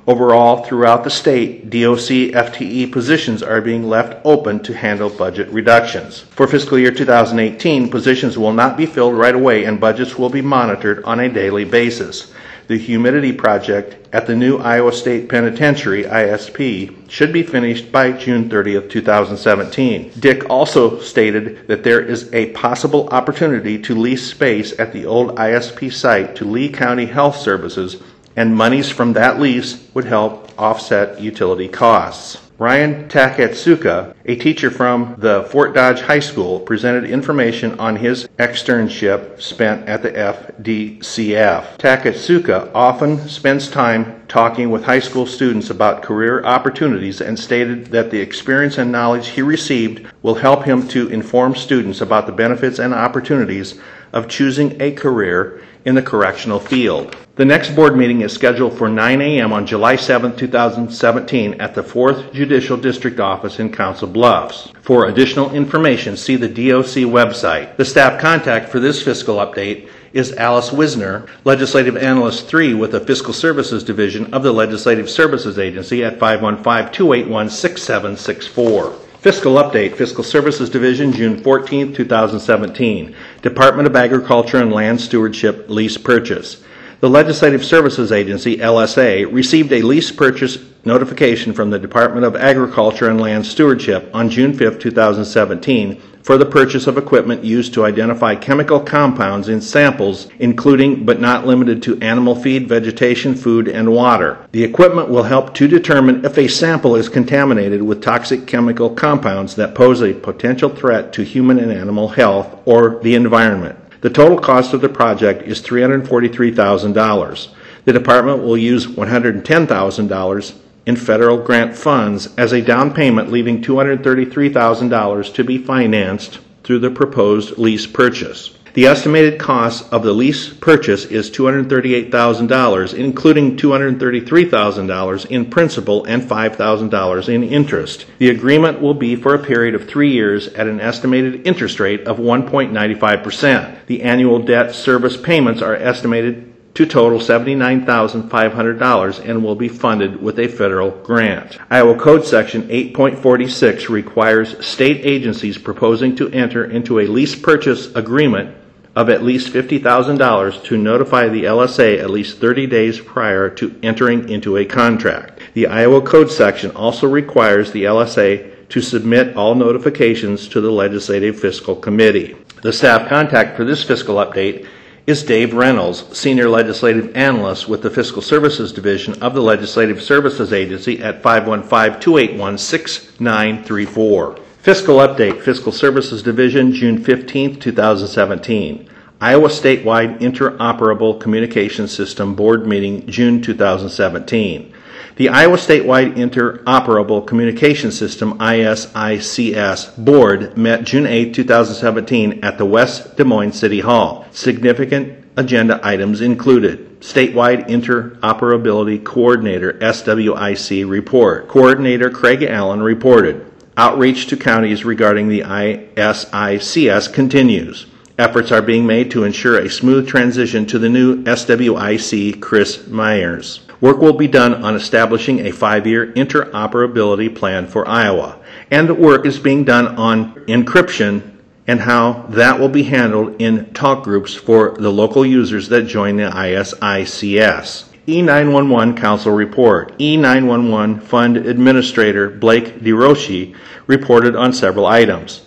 Overall, 0.07 0.63
throughout 0.63 1.03
the 1.03 1.11
state, 1.11 1.71
DOC 1.71 2.31
FTE 2.39 2.93
positions 2.93 3.43
are 3.43 3.61
being 3.61 3.89
left 3.89 4.25
open 4.25 4.61
to 4.61 4.73
handle 4.73 5.11
budget 5.11 5.49
reductions. 5.49 6.21
For 6.21 6.47
fiscal 6.47 6.79
year 6.79 6.93
2018, 6.93 7.91
positions 7.91 8.39
will 8.39 8.53
not 8.53 8.77
be 8.77 8.87
filled 8.87 9.15
right 9.17 9.35
away 9.35 9.65
and 9.65 9.81
budgets 9.81 10.17
will 10.17 10.31
be 10.31 10.41
monitored 10.41 11.03
on 11.03 11.19
a 11.19 11.29
daily 11.29 11.65
basis. 11.65 12.33
The 12.69 12.77
humidity 12.77 13.33
project 13.33 14.15
at 14.15 14.27
the 14.27 14.37
new 14.37 14.59
Iowa 14.59 14.93
State 14.93 15.31
Penitentiary, 15.31 16.05
ISP, 16.05 17.11
should 17.11 17.33
be 17.33 17.43
finished 17.43 17.91
by 17.91 18.13
June 18.13 18.51
30th, 18.51 18.91
2017. 18.91 20.13
Dick 20.21 20.51
also 20.51 21.01
stated 21.01 21.67
that 21.67 21.83
there 21.83 22.03
is 22.03 22.31
a 22.35 22.51
possible 22.51 23.09
opportunity 23.09 23.79
to 23.79 23.95
lease 23.95 24.31
space 24.31 24.79
at 24.79 24.93
the 24.93 25.07
old 25.07 25.35
ISP 25.37 25.91
site 25.91 26.37
to 26.37 26.45
Lee 26.45 26.69
County 26.69 27.07
Health 27.07 27.39
Services, 27.39 28.03
and 28.37 28.55
monies 28.55 28.91
from 28.91 29.15
that 29.15 29.41
lease 29.41 29.89
would 29.95 30.05
help 30.05 30.53
offset 30.59 31.23
utility 31.23 31.69
costs. 31.69 32.48
Ryan 32.61 33.09
Takatsuka, 33.09 34.17
a 34.25 34.35
teacher 34.35 34.69
from 34.69 35.15
the 35.19 35.45
Fort 35.45 35.77
Dodge 35.77 36.01
High 36.01 36.19
School, 36.19 36.59
presented 36.59 37.05
information 37.05 37.79
on 37.79 37.95
his 37.95 38.27
externship 38.37 39.41
spent 39.41 39.89
at 39.89 40.03
the 40.03 40.11
FDCF. 40.11 41.79
Takatsuka 41.79 42.73
often 42.75 43.29
spends 43.29 43.71
time 43.71 44.27
talking 44.27 44.73
with 44.73 44.83
high 44.83 44.99
school 44.99 45.25
students 45.25 45.71
about 45.71 46.03
career 46.03 46.45
opportunities 46.45 47.21
and 47.21 47.39
stated 47.39 47.87
that 47.93 48.11
the 48.11 48.21
experience 48.21 48.77
and 48.77 48.91
knowledge 48.91 49.29
he 49.29 49.43
received 49.43 50.05
will 50.23 50.35
help 50.35 50.65
him 50.65 50.89
to 50.89 51.09
inform 51.11 51.55
students 51.55 52.01
about 52.01 52.27
the 52.27 52.33
benefits 52.33 52.81
and 52.81 52.93
opportunities 52.93 53.81
of 54.13 54.27
choosing 54.27 54.83
a 54.83 54.91
career 54.91 55.63
in 55.85 55.95
the 55.95 56.03
correctional 56.03 56.61
field. 56.61 57.17
The 57.37 57.45
next 57.45 57.77
board 57.77 57.97
meeting 57.97 58.23
is 58.23 58.33
scheduled 58.33 58.77
for 58.77 58.89
9 58.89 59.21
a.m. 59.21 59.53
on 59.53 59.65
July 59.65 59.95
7, 59.95 60.35
2017 60.37 61.61
at 61.61 61.73
the 61.75 61.83
4th 61.83 62.33
Judicial 62.33 62.77
District 62.77 63.21
Office 63.21 63.61
in 63.61 63.71
Council 63.71 64.09
Bluffs. 64.09 64.73
For 64.83 65.07
additional 65.07 65.55
information, 65.55 66.17
see 66.17 66.35
the 66.35 66.49
DOC 66.49 67.07
website. 67.07 67.77
The 67.77 67.85
staff 67.85 68.21
contact 68.21 68.71
for 68.71 68.81
this 68.81 69.01
fiscal 69.03 69.37
update 69.37 69.89
is 70.13 70.33
Alice 70.33 70.73
Wisner, 70.73 71.29
Legislative 71.45 71.97
Analyst 71.97 72.49
3 72.49 72.75
with 72.75 72.91
the 72.91 72.99
Fiscal 72.99 73.33
Services 73.33 73.85
Division 73.85 74.35
of 74.35 74.43
the 74.43 74.53
Legislative 74.53 75.09
Services 75.09 75.61
Agency 75.61 76.03
at 76.03 76.19
515-281-6764. 76.19 79.08
Fiscal 79.21 79.55
Update, 79.55 79.97
Fiscal 79.97 80.23
Services 80.23 80.71
Division, 80.71 81.11
June 81.11 81.43
14, 81.43 81.93
2017. 81.93 83.17
Department 83.43 83.89
of 83.89 83.97
Agriculture 83.97 84.59
and 84.59 84.73
Land 84.73 85.01
Stewardship 85.01 85.69
Lease 85.69 85.99
Purchase. 85.99 86.63
The 87.01 87.11
Legislative 87.11 87.65
Services 87.65 88.13
Agency, 88.13 88.59
LSA, 88.59 89.33
received 89.33 89.73
a 89.73 89.83
lease 89.83 90.13
purchase 90.13 90.59
notification 90.85 91.53
from 91.53 91.69
the 91.69 91.81
Department 91.81 92.27
of 92.27 92.37
Agriculture 92.37 93.11
and 93.11 93.21
Land 93.21 93.45
Stewardship 93.45 94.09
on 94.15 94.31
June 94.31 94.57
5, 94.57 94.79
2017, 94.79 96.01
for 96.29 96.37
the 96.37 96.45
purchase 96.45 96.87
of 96.87 96.99
equipment 96.99 97.43
used 97.43 97.73
to 97.73 97.87
identify 97.87 98.35
chemical 98.35 98.79
compounds 98.79 99.49
in 99.49 99.63
samples, 99.63 100.29
including 100.39 101.07
but 101.07 101.19
not 101.19 101.47
limited 101.47 101.83
to 101.83 101.99
animal 102.03 102.35
feed, 102.35 102.69
vegetation, 102.69 103.35
food, 103.35 103.67
and 103.67 103.91
water. 103.91 104.37
The 104.53 104.63
equipment 104.63 105.09
will 105.09 105.23
help 105.23 105.55
to 105.55 105.67
determine 105.67 106.27
if 106.27 106.37
a 106.37 106.47
sample 106.47 106.97
is 106.97 107.09
contaminated 107.09 107.83
with 107.83 108.03
toxic 108.03 108.47
chemical 108.47 108.91
compounds 108.91 109.55
that 109.55 109.75
pose 109.75 110.03
a 110.03 110.13
potential 110.13 110.69
threat 110.69 111.15
to 111.15 111.25
human 111.25 111.59
and 111.59 111.73
animal 111.73 112.09
health 112.09 112.61
or 112.67 113.01
the 113.03 113.15
environment. 113.15 113.79
The 114.03 114.11
total 114.11 114.39
cost 114.39 114.75
of 114.75 114.83
the 114.83 114.91
project 114.91 115.45
is 115.45 115.63
$343,000. 115.63 117.49
The 117.87 117.93
department 117.95 118.43
will 118.43 118.59
use 118.59 118.87
$110,000 118.87 120.55
in 120.89 120.97
federal 120.97 121.37
grant 121.37 121.77
funds 121.77 122.35
as 122.39 122.51
a 122.51 122.63
down 122.63 122.95
payment, 122.95 123.31
leaving 123.31 123.63
$233,000 123.63 125.35
to 125.35 125.45
be 125.45 125.59
financed 125.59 126.39
through 126.65 126.79
the 126.79 126.91
proposed 126.91 127.59
lease 127.59 127.87
purchase. 127.87 128.55
The 128.73 128.87
estimated 128.87 129.39
cost 129.39 129.93
of 129.93 130.03
the 130.03 130.15
lease 130.15 130.49
purchase 130.49 131.05
is 131.05 131.31
$238,000, 131.31 132.95
including 132.95 133.59
$233,000 133.59 135.27
in 135.27 135.51
principal 135.51 136.05
and 136.07 136.23
$5,000 136.23 137.29
in 137.29 137.45
interest. 137.45 138.07
The 138.19 138.31
agreement 138.31 138.81
will 138.81 138.95
be 138.95 139.15
for 139.15 139.35
a 139.35 139.45
period 139.45 139.75
of 139.75 139.87
three 139.87 140.13
years 140.13 140.49
at 140.49 140.69
an 140.69 140.81
estimated 140.81 141.47
interest 141.47 141.81
rate 141.81 142.07
of 142.07 142.17
1.95%. 142.17 143.87
The 143.87 144.03
annual 144.03 144.39
debt 144.39 144.75
service 144.75 145.19
payments 145.19 145.61
are 145.61 145.75
estimated 145.75 146.48
to 146.79 146.87
total 146.87 147.19
$79,500 147.19 149.29
and 149.29 149.43
will 149.43 149.57
be 149.57 149.67
funded 149.67 150.23
with 150.23 150.39
a 150.39 150.47
federal 150.47 150.93
grant. 150.93 151.59
Iowa 151.71 151.99
Code 151.99 152.25
Section 152.25 152.69
8.46 152.69 153.89
requires 153.89 154.65
state 154.65 155.05
agencies 155.05 155.59
proposing 155.59 156.15
to 156.15 156.31
enter 156.31 156.65
into 156.65 157.01
a 157.01 157.09
lease 157.09 157.35
purchase 157.35 157.93
agreement 157.97 158.57
of 158.95 159.11
at 159.11 159.25
least 159.25 159.53
$50,000 159.53 160.65
to 160.67 160.79
notify 160.79 161.27
the 161.27 161.43
LSA 161.43 161.99
at 161.99 162.11
least 162.11 162.39
30 162.39 162.69
days 162.69 163.01
prior 163.01 163.51
to 163.51 163.77
entering 163.83 164.29
into 164.29 164.57
a 164.57 164.65
contract. 164.65 165.41
The 165.55 165.67
Iowa 165.67 166.03
Code 166.03 166.31
section 166.31 166.71
also 166.71 167.09
requires 167.09 167.73
the 167.73 167.83
LSA 167.83 168.69
to 168.69 168.81
submit 168.81 169.37
all 169.37 169.57
notifications 169.57 170.47
to 170.51 170.61
the 170.61 170.71
Legislative 170.71 171.41
Fiscal 171.41 171.75
Committee. 171.75 172.37
The 172.63 172.73
staff 172.73 173.09
contact 173.09 173.57
for 173.57 173.65
this 173.65 173.83
fiscal 173.83 174.15
update 174.15 174.69
is 175.09 175.23
Dave 175.23 175.55
Reynolds, 175.55 176.05
Senior 176.15 176.51
Legislative 176.51 177.17
Analyst 177.17 177.67
with 177.67 177.81
the 177.81 177.89
Fiscal 177.89 178.21
Services 178.21 178.75
Division 178.75 179.23
of 179.23 179.33
the 179.33 179.41
Legislative 179.41 180.03
Services 180.03 180.53
Agency 180.53 181.03
at 181.03 181.23
515 181.23 181.99
281 181.99 182.59
6934. 182.59 184.39
Fiscal 184.61 184.97
Update, 184.97 185.41
Fiscal 185.41 185.73
Services 185.73 186.23
Division, 186.23 186.75
June 186.75 187.03
15, 187.03 187.59
2017. 187.59 188.91
Iowa 189.19 189.49
Statewide 189.49 190.19
Interoperable 190.19 191.19
Communication 191.19 191.89
System 191.89 192.35
Board 192.35 192.67
Meeting, 192.67 193.07
June 193.07 193.41
2017. 193.41 194.75
The 195.17 195.29
Iowa 195.29 195.57
Statewide 195.57 196.15
Interoperable 196.17 197.27
Communication 197.27 197.91
System 197.91 198.39
ISICS 198.39 199.97
Board 199.97 200.57
met 200.57 200.85
June 200.85 201.07
8, 201.07 201.35
2017 201.35 202.45
at 202.45 202.59
the 202.59 202.65
West 202.65 203.17
Des 203.17 203.25
Moines 203.25 203.53
City 203.53 203.81
Hall. 203.81 204.27
Significant 204.31 205.25
agenda 205.37 205.81
items 205.83 206.21
included 206.21 207.01
Statewide 207.01 207.69
Interoperability 207.69 209.03
Coordinator 209.05 209.75
SWIC 209.81 210.89
report. 210.89 211.49
Coordinator 211.49 212.11
Craig 212.11 212.43
Allen 212.43 212.83
reported. 212.83 213.45
Outreach 213.77 214.27
to 214.27 214.37
counties 214.37 214.85
regarding 214.85 215.29
the 215.29 215.43
ISICS 215.43 217.13
continues. 217.13 217.87
Efforts 218.19 218.51
are 218.51 218.63
being 218.63 218.85
made 218.85 219.13
to 219.13 219.23
ensure 219.23 219.59
a 219.59 219.71
smooth 219.71 220.09
transition 220.09 220.67
to 220.67 220.81
the 220.81 220.89
new 220.89 221.23
SWIC 221.23 222.41
Chris 222.41 222.89
Myers. 222.89 223.61
Work 223.81 223.99
will 223.99 224.15
be 224.15 224.27
done 224.27 224.65
on 224.65 224.75
establishing 224.75 225.47
a 225.47 225.53
five 225.53 225.87
year 225.87 226.13
interoperability 226.13 227.35
plan 227.35 227.69
for 227.69 227.87
Iowa, 227.87 228.39
and 228.73 228.89
the 228.89 228.95
work 228.95 229.25
is 229.25 229.39
being 229.39 229.63
done 229.63 229.97
on 229.97 230.35
encryption 230.47 231.37
and 231.69 231.81
how 231.81 232.25
that 232.31 232.59
will 232.59 232.71
be 232.71 232.83
handled 232.83 233.41
in 233.41 233.73
talk 233.75 234.03
groups 234.03 234.35
for 234.35 234.75
the 234.79 234.91
local 234.91 235.25
users 235.25 235.69
that 235.69 235.83
join 235.83 236.17
the 236.17 236.25
ISICS. 236.25 237.85
E911 238.09 238.97
Council 238.97 239.33
Report. 239.33 239.97
E911 239.99 241.03
Fund 241.03 241.37
Administrator 241.37 242.31
Blake 242.31 242.81
DeRouchey 242.81 243.55
reported 243.87 244.35
on 244.35 244.53
several 244.55 244.87
items. 244.87 245.43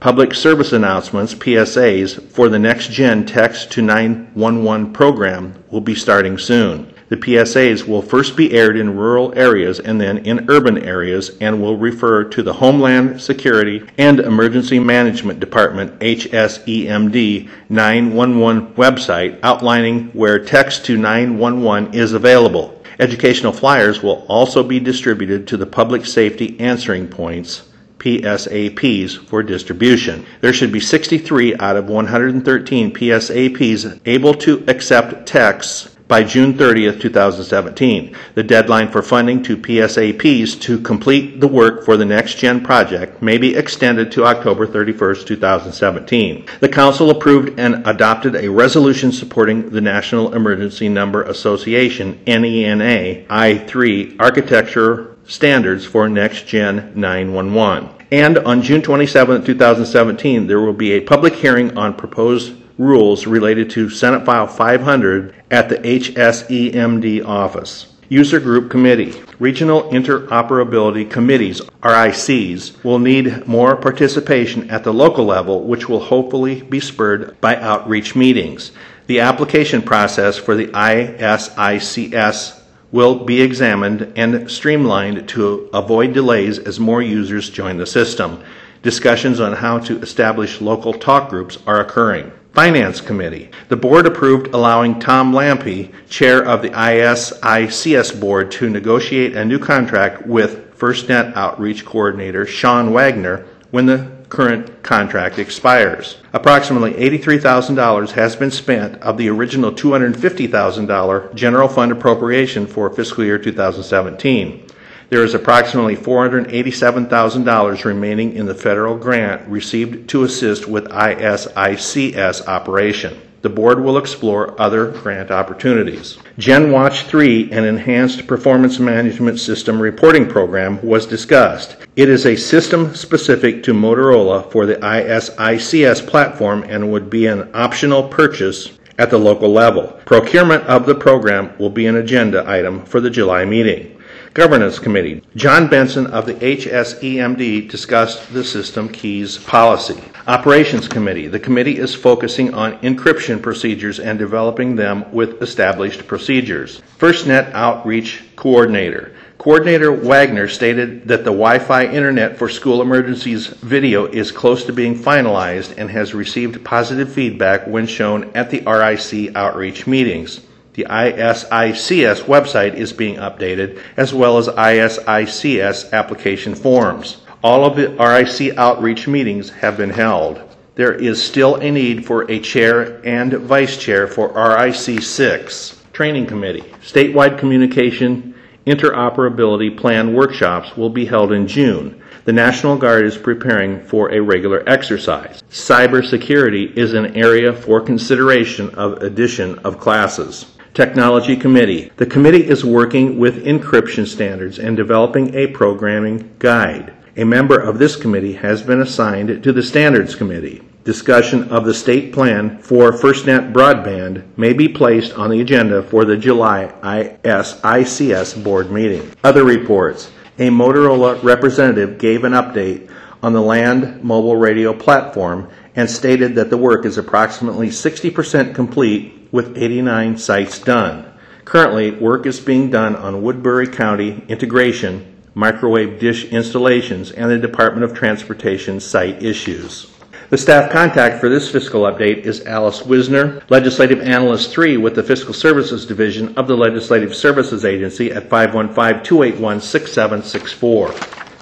Public 0.00 0.34
service 0.34 0.72
announcements, 0.72 1.34
PSAs, 1.34 2.22
for 2.30 2.48
the 2.48 2.58
Next 2.58 2.90
Gen 2.90 3.26
Text 3.26 3.70
to 3.72 3.82
911 3.82 4.94
program 4.94 5.62
will 5.70 5.82
be 5.82 5.94
starting 5.94 6.38
soon. 6.38 6.92
The 7.08 7.16
PSAs 7.16 7.86
will 7.86 8.02
first 8.02 8.36
be 8.36 8.52
aired 8.52 8.76
in 8.76 8.96
rural 8.96 9.32
areas 9.36 9.78
and 9.78 10.00
then 10.00 10.18
in 10.18 10.50
urban 10.50 10.76
areas 10.76 11.30
and 11.40 11.62
will 11.62 11.76
refer 11.76 12.24
to 12.24 12.42
the 12.42 12.54
Homeland 12.54 13.22
Security 13.22 13.84
and 13.96 14.18
Emergency 14.18 14.80
Management 14.80 15.38
Department 15.38 16.00
HSEMD 16.00 17.48
911 17.68 18.74
website 18.74 19.38
outlining 19.44 20.08
where 20.14 20.44
text 20.44 20.84
to 20.86 20.96
911 20.96 21.94
is 21.94 22.12
available. 22.12 22.82
Educational 22.98 23.52
flyers 23.52 24.02
will 24.02 24.26
also 24.28 24.64
be 24.64 24.80
distributed 24.80 25.46
to 25.46 25.56
the 25.56 25.66
public 25.66 26.04
safety 26.06 26.58
answering 26.58 27.06
points 27.06 27.68
PSAPs 27.98 29.16
for 29.26 29.44
distribution. 29.44 30.26
There 30.40 30.52
should 30.52 30.72
be 30.72 30.80
63 30.80 31.56
out 31.56 31.76
of 31.76 31.88
113 31.88 32.92
PSAPs 32.92 34.00
able 34.04 34.34
to 34.34 34.64
accept 34.66 35.26
texts 35.26 35.95
by 36.08 36.22
June 36.22 36.54
30th, 36.54 37.00
2017. 37.00 38.16
The 38.34 38.42
deadline 38.42 38.90
for 38.90 39.02
funding 39.02 39.42
to 39.44 39.56
PSAPs 39.56 40.60
to 40.62 40.78
complete 40.80 41.40
the 41.40 41.48
work 41.48 41.84
for 41.84 41.96
the 41.96 42.04
Next 42.04 42.36
Gen 42.36 42.62
project 42.62 43.20
may 43.20 43.38
be 43.38 43.56
extended 43.56 44.12
to 44.12 44.24
October 44.24 44.66
31st, 44.66 45.26
2017. 45.26 46.46
The 46.60 46.68
Council 46.68 47.10
approved 47.10 47.58
and 47.58 47.86
adopted 47.86 48.36
a 48.36 48.48
resolution 48.48 49.10
supporting 49.10 49.70
the 49.70 49.80
National 49.80 50.34
Emergency 50.34 50.88
Number 50.88 51.22
Association, 51.24 52.20
NENA, 52.26 53.26
I3 53.26 54.16
architecture 54.20 55.16
standards 55.26 55.84
for 55.84 56.08
Next 56.08 56.46
Gen 56.46 56.92
911. 56.94 57.90
And 58.12 58.38
on 58.38 58.62
June 58.62 58.82
27, 58.82 59.44
2017, 59.44 60.46
there 60.46 60.60
will 60.60 60.72
be 60.72 60.92
a 60.92 61.00
public 61.00 61.34
hearing 61.34 61.76
on 61.76 61.94
proposed 61.94 62.54
rules 62.78 63.26
related 63.26 63.70
to 63.70 63.90
Senate 63.90 64.24
File 64.24 64.46
500 64.46 65.34
at 65.50 65.68
the 65.68 65.78
HSEMD 65.78 67.24
office. 67.24 67.86
User 68.08 68.38
Group 68.38 68.70
Committee. 68.70 69.20
Regional 69.40 69.82
Interoperability 69.90 71.10
Committees, 71.10 71.60
RICs, 71.82 72.84
will 72.84 73.00
need 73.00 73.46
more 73.46 73.74
participation 73.76 74.70
at 74.70 74.84
the 74.84 74.94
local 74.94 75.24
level, 75.24 75.64
which 75.64 75.88
will 75.88 76.00
hopefully 76.00 76.62
be 76.62 76.78
spurred 76.78 77.40
by 77.40 77.56
outreach 77.56 78.14
meetings. 78.14 78.70
The 79.08 79.20
application 79.20 79.82
process 79.82 80.36
for 80.38 80.54
the 80.54 80.68
ISICS 80.68 82.60
will 82.92 83.24
be 83.24 83.40
examined 83.40 84.12
and 84.16 84.48
streamlined 84.48 85.28
to 85.30 85.68
avoid 85.72 86.12
delays 86.12 86.60
as 86.60 86.78
more 86.78 87.02
users 87.02 87.50
join 87.50 87.76
the 87.76 87.86
system. 87.86 88.40
Discussions 88.82 89.40
on 89.40 89.54
how 89.54 89.80
to 89.80 90.00
establish 90.00 90.60
local 90.60 90.92
talk 90.92 91.28
groups 91.28 91.58
are 91.66 91.80
occurring. 91.80 92.30
Finance 92.56 93.02
Committee. 93.02 93.50
The 93.68 93.76
board 93.76 94.06
approved 94.06 94.54
allowing 94.54 94.98
Tom 94.98 95.34
Lampe, 95.34 95.92
chair 96.08 96.42
of 96.42 96.62
the 96.62 96.70
ISICS 96.70 98.18
board, 98.18 98.50
to 98.52 98.70
negotiate 98.70 99.36
a 99.36 99.44
new 99.44 99.58
contract 99.58 100.26
with 100.26 100.74
FirstNet 100.74 101.36
Outreach 101.36 101.84
Coordinator 101.84 102.46
Sean 102.46 102.94
Wagner 102.94 103.44
when 103.72 103.84
the 103.84 104.10
current 104.30 104.82
contract 104.82 105.38
expires. 105.38 106.16
Approximately 106.32 106.94
$83,000 106.94 108.12
has 108.12 108.34
been 108.34 108.50
spent 108.50 109.02
of 109.02 109.18
the 109.18 109.28
original 109.28 109.70
$250,000 109.70 111.34
general 111.34 111.68
fund 111.68 111.92
appropriation 111.92 112.66
for 112.66 112.88
fiscal 112.88 113.22
year 113.22 113.38
2017. 113.38 114.66
There 115.08 115.22
is 115.22 115.34
approximately 115.34 115.94
$487,000 115.94 117.84
remaining 117.84 118.32
in 118.32 118.46
the 118.46 118.54
federal 118.54 118.96
grant 118.96 119.48
received 119.48 120.08
to 120.10 120.24
assist 120.24 120.66
with 120.66 120.88
ISICS 120.88 122.48
operation. 122.48 123.20
The 123.42 123.50
board 123.50 123.80
will 123.80 123.98
explore 123.98 124.60
other 124.60 124.90
grant 124.90 125.30
opportunities. 125.30 126.18
GenWatch 126.38 127.04
3, 127.04 127.52
an 127.52 127.64
enhanced 127.64 128.26
performance 128.26 128.80
management 128.80 129.38
system 129.38 129.80
reporting 129.80 130.26
program, 130.26 130.84
was 130.84 131.06
discussed. 131.06 131.76
It 131.94 132.08
is 132.08 132.26
a 132.26 132.34
system 132.34 132.92
specific 132.96 133.62
to 133.62 133.72
Motorola 133.72 134.50
for 134.50 134.66
the 134.66 134.74
ISICS 134.76 136.04
platform 136.04 136.64
and 136.64 136.90
would 136.90 137.08
be 137.08 137.28
an 137.28 137.48
optional 137.54 138.08
purchase 138.08 138.72
at 138.98 139.10
the 139.10 139.18
local 139.18 139.52
level. 139.52 140.00
Procurement 140.04 140.64
of 140.64 140.84
the 140.84 140.94
program 140.96 141.56
will 141.58 141.70
be 141.70 141.86
an 141.86 141.96
agenda 141.96 142.42
item 142.50 142.84
for 142.84 143.00
the 143.00 143.10
July 143.10 143.44
meeting. 143.44 143.95
Governance 144.36 144.78
Committee. 144.78 145.22
John 145.34 145.66
Benson 145.66 146.08
of 146.08 146.26
the 146.26 146.34
HSEMD 146.34 147.70
discussed 147.70 148.34
the 148.34 148.44
system 148.44 148.86
keys 148.86 149.38
policy. 149.38 149.98
Operations 150.26 150.88
Committee. 150.88 151.26
The 151.26 151.40
committee 151.40 151.78
is 151.78 151.94
focusing 151.94 152.52
on 152.52 152.78
encryption 152.80 153.40
procedures 153.40 153.98
and 153.98 154.18
developing 154.18 154.76
them 154.76 155.10
with 155.10 155.40
established 155.40 156.06
procedures. 156.06 156.82
FirstNet 156.98 157.54
Outreach 157.54 158.24
Coordinator. 158.36 159.14
Coordinator 159.38 159.90
Wagner 159.90 160.48
stated 160.48 161.08
that 161.08 161.24
the 161.24 161.30
Wi 161.30 161.58
Fi 161.58 161.86
Internet 161.86 162.36
for 162.36 162.50
School 162.50 162.82
Emergencies 162.82 163.46
video 163.46 164.04
is 164.04 164.32
close 164.32 164.66
to 164.66 164.72
being 164.74 164.98
finalized 164.98 165.72
and 165.78 165.90
has 165.90 166.12
received 166.12 166.62
positive 166.62 167.10
feedback 167.10 167.66
when 167.66 167.86
shown 167.86 168.30
at 168.34 168.50
the 168.50 168.60
RIC 168.66 169.34
outreach 169.34 169.86
meetings. 169.86 170.45
The 170.76 170.84
ISICS 170.84 172.24
website 172.24 172.74
is 172.74 172.92
being 172.92 173.16
updated, 173.16 173.80
as 173.96 174.12
well 174.12 174.36
as 174.36 174.48
ISICS 174.48 175.90
application 175.94 176.54
forms. 176.54 177.22
All 177.42 177.64
of 177.64 177.76
the 177.76 177.88
RIC 177.92 178.58
outreach 178.58 179.08
meetings 179.08 179.48
have 179.48 179.78
been 179.78 179.88
held. 179.88 180.38
There 180.74 180.92
is 180.92 181.22
still 181.22 181.54
a 181.54 181.70
need 181.70 182.04
for 182.04 182.30
a 182.30 182.40
chair 182.40 183.00
and 183.06 183.32
vice 183.32 183.78
chair 183.78 184.06
for 184.06 184.28
RIC 184.34 185.00
6. 185.00 185.82
Training 185.94 186.26
Committee. 186.26 186.64
Statewide 186.82 187.38
Communication 187.38 188.34
Interoperability 188.66 189.74
Plan 189.74 190.12
workshops 190.12 190.76
will 190.76 190.90
be 190.90 191.06
held 191.06 191.32
in 191.32 191.46
June. 191.46 192.02
The 192.26 192.34
National 192.34 192.76
Guard 192.76 193.06
is 193.06 193.16
preparing 193.16 193.82
for 193.82 194.12
a 194.12 194.20
regular 194.20 194.62
exercise. 194.68 195.42
Cybersecurity 195.50 196.76
is 196.76 196.92
an 196.92 197.16
area 197.16 197.54
for 197.54 197.80
consideration 197.80 198.68
of 198.74 199.02
addition 199.02 199.58
of 199.60 199.80
classes. 199.80 200.44
Technology 200.76 201.36
Committee. 201.36 201.90
The 201.96 202.04
committee 202.04 202.46
is 202.46 202.62
working 202.62 203.18
with 203.18 203.46
encryption 203.46 204.06
standards 204.06 204.58
and 204.58 204.76
developing 204.76 205.34
a 205.34 205.46
programming 205.46 206.34
guide. 206.38 206.92
A 207.16 207.24
member 207.24 207.58
of 207.58 207.78
this 207.78 207.96
committee 207.96 208.34
has 208.34 208.60
been 208.60 208.82
assigned 208.82 209.42
to 209.42 209.54
the 209.54 209.62
Standards 209.62 210.14
Committee. 210.14 210.60
Discussion 210.84 211.48
of 211.48 211.64
the 211.64 211.72
state 211.72 212.12
plan 212.12 212.58
for 212.58 212.92
FirstNet 212.92 213.54
broadband 213.54 214.24
may 214.36 214.52
be 214.52 214.68
placed 214.68 215.14
on 215.14 215.30
the 215.30 215.40
agenda 215.40 215.82
for 215.82 216.04
the 216.04 216.18
July 216.18 216.70
ISICS 216.82 218.44
board 218.44 218.70
meeting. 218.70 219.10
Other 219.24 219.44
reports. 219.44 220.10
A 220.38 220.50
Motorola 220.50 221.22
representative 221.22 221.96
gave 221.96 222.22
an 222.24 222.32
update 222.34 222.90
on 223.22 223.32
the 223.32 223.40
land 223.40 224.04
mobile 224.04 224.36
radio 224.36 224.74
platform 224.74 225.48
and 225.74 225.88
stated 225.88 226.34
that 226.34 226.50
the 226.50 226.58
work 226.58 226.84
is 226.84 226.98
approximately 226.98 227.68
60% 227.68 228.54
complete 228.54 229.15
with 229.32 229.56
89 229.56 230.18
sites 230.18 230.58
done. 230.58 231.12
Currently, 231.44 231.92
work 231.92 232.26
is 232.26 232.40
being 232.40 232.70
done 232.70 232.96
on 232.96 233.22
Woodbury 233.22 233.68
County 233.68 234.24
integration, 234.28 235.22
microwave 235.34 236.00
dish 236.00 236.24
installations, 236.26 237.12
and 237.12 237.30
the 237.30 237.38
Department 237.38 237.84
of 237.84 237.94
Transportation 237.94 238.80
site 238.80 239.22
issues. 239.22 239.92
The 240.28 240.38
staff 240.38 240.72
contact 240.72 241.20
for 241.20 241.28
this 241.28 241.48
fiscal 241.48 241.82
update 241.82 242.24
is 242.24 242.44
Alice 242.46 242.84
Wisner, 242.84 243.42
Legislative 243.48 244.00
Analyst 244.00 244.50
3 244.50 244.76
with 244.76 244.96
the 244.96 245.02
Fiscal 245.04 245.32
Services 245.32 245.86
Division 245.86 246.36
of 246.36 246.48
the 246.48 246.56
Legislative 246.56 247.14
Services 247.14 247.64
Agency 247.64 248.10
at 248.10 248.28
515 248.28 249.04
281 249.04 249.60
6764. 249.60 250.92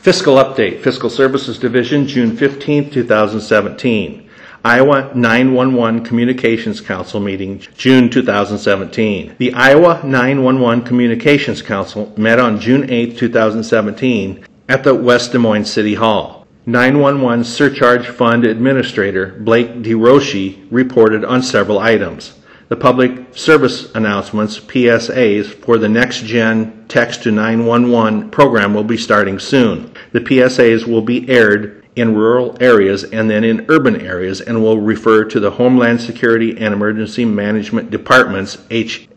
Fiscal 0.05 0.35
Update, 0.35 0.83
Fiscal 0.83 1.09
Services 1.09 1.59
Division, 1.59 2.07
June 2.07 2.37
15, 2.37 2.91
2017. 2.91 4.24
Iowa 4.67 5.13
911 5.15 6.07
Communications 6.07 6.81
Council 6.81 7.21
meeting, 7.21 7.59
June 7.77 8.09
2017. 8.09 9.37
The 9.37 9.53
Iowa 9.53 10.01
911 10.03 10.85
Communications 10.85 11.61
Council 11.61 12.11
met 12.17 12.39
on 12.39 12.59
June 12.59 12.89
8, 12.89 13.19
2017 13.19 14.47
at 14.71 14.83
the 14.83 14.95
West 14.95 15.33
Des 15.33 15.39
Moines 15.39 15.67
City 15.67 15.97
Hall. 15.97 16.47
911 16.65 17.45
Surcharge 17.45 18.09
Fund 18.09 18.47
Administrator 18.47 19.39
Blake 19.41 19.83
DeRouchey 19.83 20.67
reported 20.71 21.27
on 21.27 21.43
several 21.43 21.79
items. 21.79 22.33
The 22.69 22.77
public 22.77 23.37
service 23.37 23.95
announcements, 23.95 24.59
PSAs, 24.59 25.45
for 25.45 25.77
the 25.77 25.91
Next 25.91 26.25
Gen 26.25 26.87
Text 26.89 27.25
to 27.25 27.31
911 27.31 28.31
program 28.31 28.73
will 28.73 28.83
be 28.83 28.97
starting 28.97 29.39
soon. 29.39 29.93
The 30.13 30.21
PSAs 30.21 30.87
will 30.87 31.03
be 31.03 31.29
aired 31.29 31.84
in 31.97 32.15
rural 32.15 32.57
areas 32.61 33.05
and 33.05 33.31
then 33.31 33.45
in 33.45 33.67
urban 33.69 34.01
areas 34.01 34.41
and 34.41 34.63
will 34.63 34.81
refer 34.81 35.25
to 35.25 35.39
the 35.39 35.51
Homeland 35.53 36.01
Security 36.01 36.51
and 36.59 36.75
Emergency 36.75 37.25
Management 37.25 37.91
Department's 37.91 38.57
HSEMD 38.57 39.13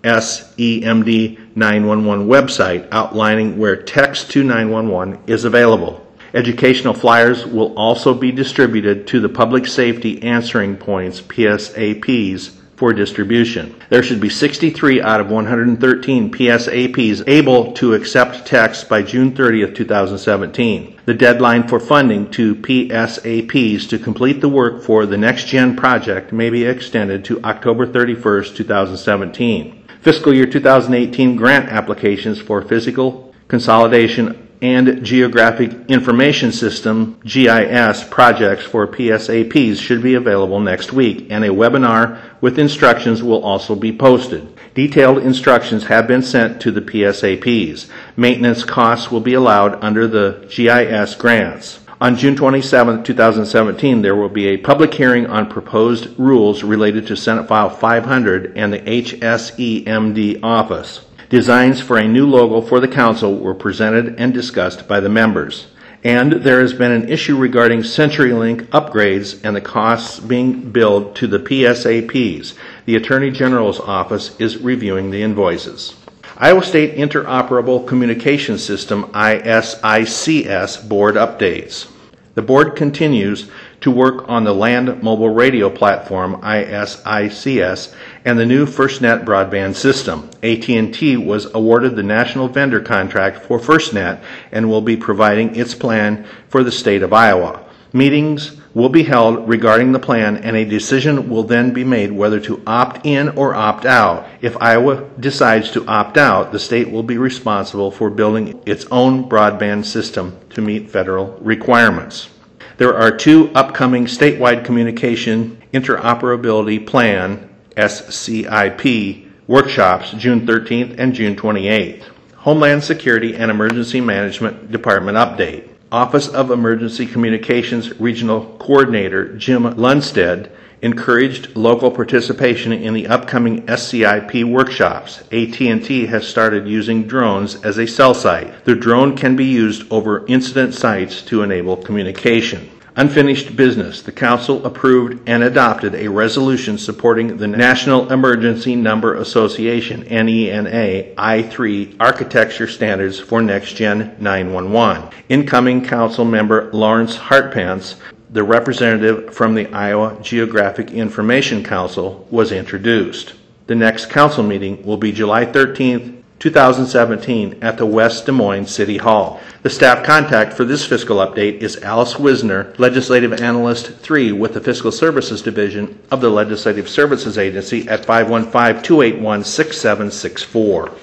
911 1.56 2.28
website 2.28 2.88
outlining 2.92 3.58
where 3.58 3.76
text 3.76 4.32
to 4.32 4.44
911 4.44 5.24
is 5.28 5.44
available. 5.46 6.06
Educational 6.34 6.94
flyers 6.94 7.46
will 7.46 7.74
also 7.76 8.14
be 8.14 8.32
distributed 8.32 9.08
to 9.08 9.20
the 9.20 9.30
Public 9.30 9.66
Safety 9.66 10.22
Answering 10.22 10.78
Points 10.78 11.22
PSAPs 11.22 12.57
for 12.78 12.94
distribution. 12.94 13.76
There 13.90 14.04
should 14.04 14.22
be 14.22 14.30
63 14.30 15.02
out 15.02 15.20
of 15.20 15.32
113 15.32 16.32
PSAPs 16.32 17.28
able 17.28 17.74
to 17.74 17.96
accept 17.96 18.46
text 18.46 18.88
by 18.88 19.02
June 19.02 19.32
30th, 19.32 19.76
2017. 19.76 21.00
The 21.06 21.14
deadline 21.16 21.68
for 21.68 21.80
funding 21.80 22.30
to 22.32 22.56
PSAPs 22.56 23.90
to 23.90 23.98
complete 23.98 24.42
the 24.42 24.50
work 24.50 24.84
for 24.84 25.08
the 25.08 25.18
Next 25.18 25.48
Gen 25.48 25.76
project 25.76 26.32
may 26.32 26.52
be 26.52 26.66
extended 26.66 27.26
to 27.26 27.44
October 27.44 27.88
31st, 27.88 28.56
2017. 28.56 29.84
Fiscal 30.02 30.34
year 30.34 30.46
2018 30.46 31.36
grant 31.36 31.70
applications 31.70 32.40
for 32.40 32.62
physical 32.62 33.34
consolidation 33.48 34.47
and 34.62 35.04
Geographic 35.04 35.72
Information 35.88 36.52
System 36.52 37.20
GIS 37.24 38.04
projects 38.06 38.66
for 38.66 38.88
PSAPs 38.88 39.80
should 39.80 40.02
be 40.02 40.16
available 40.16 40.60
next 40.60 40.92
week, 40.94 41.28
and 41.30 41.44
a 41.44 41.50
webinar 41.50 42.20
with 42.42 42.60
instructions 42.60 43.22
will 43.22 43.44
also 43.44 43.76
be 43.76 43.96
posted. 43.96 44.48
Detailed 44.74 45.20
instructions 45.20 45.86
have 45.86 46.08
been 46.08 46.22
sent 46.22 46.62
to 46.62 46.72
the 46.72 46.82
PSAPs. 46.82 47.88
Maintenance 48.16 48.64
costs 48.64 49.12
will 49.12 49.22
be 49.22 49.34
allowed 49.34 49.84
under 49.84 50.08
the 50.08 50.48
GIS 50.50 51.16
grants. 51.16 51.80
On 52.00 52.16
June 52.16 52.36
27, 52.36 53.04
2017, 53.04 54.04
there 54.04 54.16
will 54.16 54.30
be 54.30 54.50
a 54.50 54.58
public 54.58 54.94
hearing 54.94 55.26
on 55.26 55.50
proposed 55.50 56.18
rules 56.20 56.64
related 56.64 57.08
to 57.08 57.16
Senate 57.16 57.48
File 57.48 57.72
500 57.72 58.56
and 58.56 58.72
the 58.72 58.80
HSEMD 58.80 60.44
office. 60.44 61.07
Designs 61.30 61.82
for 61.82 61.98
a 61.98 62.08
new 62.08 62.26
logo 62.26 62.62
for 62.66 62.80
the 62.80 62.88
council 62.88 63.38
were 63.38 63.54
presented 63.54 64.16
and 64.18 64.34
discussed 64.34 64.88
by 64.88 65.02
the 65.02 65.10
members. 65.10 65.68
And 66.02 66.32
there 66.32 66.62
has 66.62 66.74
been 66.74 66.94
an 66.94 67.10
issue 67.10 67.36
regarding 67.36 67.80
CenturyLink 67.80 68.68
upgrades 68.68 69.44
and 69.44 69.54
the 69.54 69.60
costs 69.60 70.22
being 70.22 70.72
billed 70.72 71.18
to 71.18 71.28
the 71.28 71.40
PSAPs. 71.40 72.54
The 72.86 72.96
Attorney 72.96 73.32
General's 73.32 73.82
office 73.82 74.40
is 74.40 74.60
reviewing 74.60 75.12
the 75.12 75.22
invoices. 75.22 75.96
Iowa 76.38 76.64
State 76.64 76.96
Interoperable 76.96 77.86
Communication 77.86 78.58
System 78.58 79.12
ISICS 79.14 80.88
board 80.88 81.16
updates. 81.16 81.92
The 82.36 82.42
board 82.42 82.76
continues 82.76 83.50
to 83.82 83.92
work 83.92 84.30
on 84.30 84.44
the 84.44 84.54
land 84.54 85.02
mobile 85.02 85.34
radio 85.34 85.70
platform 85.72 86.40
ISICS 86.42 87.94
and 88.28 88.38
the 88.38 88.46
new 88.46 88.66
FirstNet 88.66 89.24
broadband 89.24 89.74
system. 89.74 90.30
AT&T 90.44 91.16
was 91.16 91.46
awarded 91.56 91.96
the 91.96 92.04
national 92.04 92.50
vendor 92.50 92.82
contract 92.82 93.46
for 93.46 93.58
FirstNet 93.58 94.22
and 94.52 94.68
will 94.68 94.82
be 94.82 94.98
providing 94.98 95.56
its 95.56 95.74
plan 95.74 96.28
for 96.50 96.62
the 96.62 96.72
state 96.72 97.04
of 97.04 97.14
Iowa. 97.14 97.64
Meetings 97.94 98.58
will 98.74 98.90
be 98.90 99.04
held 99.04 99.48
regarding 99.48 99.94
the 99.94 100.00
plan 100.00 100.36
and 100.36 100.58
a 100.58 100.66
decision 100.66 101.30
will 101.30 101.44
then 101.44 101.72
be 101.72 101.86
made 101.86 102.12
whether 102.12 102.38
to 102.42 102.62
opt 102.68 103.06
in 103.06 103.30
or 103.30 103.56
opt 103.56 103.86
out. 103.86 104.28
If 104.42 104.62
Iowa 104.62 105.10
decides 105.22 105.72
to 105.72 105.88
opt 105.88 106.18
out, 106.18 106.52
the 106.52 106.60
state 106.60 106.92
will 106.92 107.04
be 107.04 107.18
responsible 107.18 107.92
for 107.92 108.10
building 108.10 108.62
its 108.66 108.86
own 108.92 109.30
broadband 109.30 109.86
system 109.86 110.38
to 110.50 110.62
meet 110.62 110.92
federal 110.92 111.38
requirements. 111.40 112.28
There 112.76 112.94
are 112.94 113.16
two 113.16 113.52
upcoming 113.56 114.04
statewide 114.04 114.66
communication 114.66 115.64
interoperability 115.74 116.86
plan 116.86 117.54
SCIP 117.78 119.30
workshops 119.48 120.12
June 120.12 120.46
13th 120.46 121.00
and 121.00 121.14
June 121.14 121.36
28th. 121.36 122.04
Homeland 122.36 122.84
Security 122.84 123.36
and 123.36 123.52
Emergency 123.52 124.02
Management 124.02 124.72
Department 124.72 125.18
update. 125.18 125.70
Office 125.92 126.28
of 126.28 126.52
Emergency 126.52 127.06
Communications 127.06 128.00
Regional 128.00 128.58
Coordinator 128.58 129.38
Jim 129.38 129.64
Lundstedt 129.64 130.52
encouraged 130.82 131.56
local 131.56 131.90
participation 131.90 132.72
in 132.72 132.94
the 132.94 133.08
upcoming 133.08 133.66
SCIP 133.68 134.44
workshops. 134.44 135.22
AT&T 135.32 136.06
has 136.06 136.28
started 136.28 136.68
using 136.68 137.08
drones 137.08 137.56
as 137.64 137.78
a 137.78 137.88
cell 137.88 138.14
site. 138.14 138.66
The 138.66 138.76
drone 138.76 139.16
can 139.16 139.36
be 139.36 139.46
used 139.46 139.92
over 139.92 140.26
incident 140.28 140.74
sites 140.74 141.22
to 141.24 141.42
enable 141.42 141.78
communication. 141.78 142.70
Unfinished 142.98 143.56
business. 143.56 144.02
The 144.02 144.12
Council 144.12 144.66
approved 144.66 145.30
and 145.30 145.44
adopted 145.44 145.94
a 145.94 146.08
resolution 146.08 146.80
supporting 146.80 147.38
the 147.38 147.48
National 147.48 148.12
Emergency 148.12 148.76
Number 148.76 149.14
Association 149.14 150.02
NENA 150.02 151.14
I3 151.16 151.96
architecture 152.00 152.68
standards 152.68 153.20
for 153.20 153.40
Next 153.44 153.74
Gen 153.74 154.16
911. 154.20 155.10
Incoming 155.30 155.86
Council 155.86 156.26
member 156.26 156.72
Lawrence 156.74 157.16
Hartpants 157.16 157.98
the 158.32 158.44
representative 158.44 159.34
from 159.34 159.54
the 159.54 159.68
Iowa 159.68 160.18
Geographic 160.22 160.92
Information 160.92 161.64
Council 161.64 162.28
was 162.30 162.52
introduced. 162.52 163.34
The 163.68 163.76
next 163.76 164.10
council 164.10 164.44
meeting 164.44 164.84
will 164.84 164.98
be 164.98 165.12
July 165.12 165.46
13th, 165.46 166.17
2017 166.40 167.60
at 167.62 167.78
the 167.78 167.86
West 167.86 168.26
Des 168.26 168.32
Moines 168.32 168.68
City 168.68 168.98
Hall. 168.98 169.40
The 169.64 169.70
staff 169.70 170.06
contact 170.06 170.54
for 170.54 170.64
this 170.66 170.86
fiscal 170.86 171.18
update 171.18 171.60
is 171.60 171.78
Alice 171.78 172.20
Wisner, 172.20 172.74
Legislative 172.78 173.34
Analyst 173.34 173.98
3 173.98 174.32
with 174.32 174.54
the 174.54 174.62
Fiscal 174.62 174.92
Services 174.92 175.42
Division 175.42 176.00
of 176.12 176.22
the 176.22 176.30
Legislative 176.30 176.88
Services 176.88 177.38
Agency 177.38 177.90
at 177.90 178.04
515-281-6764. 178.04 180.98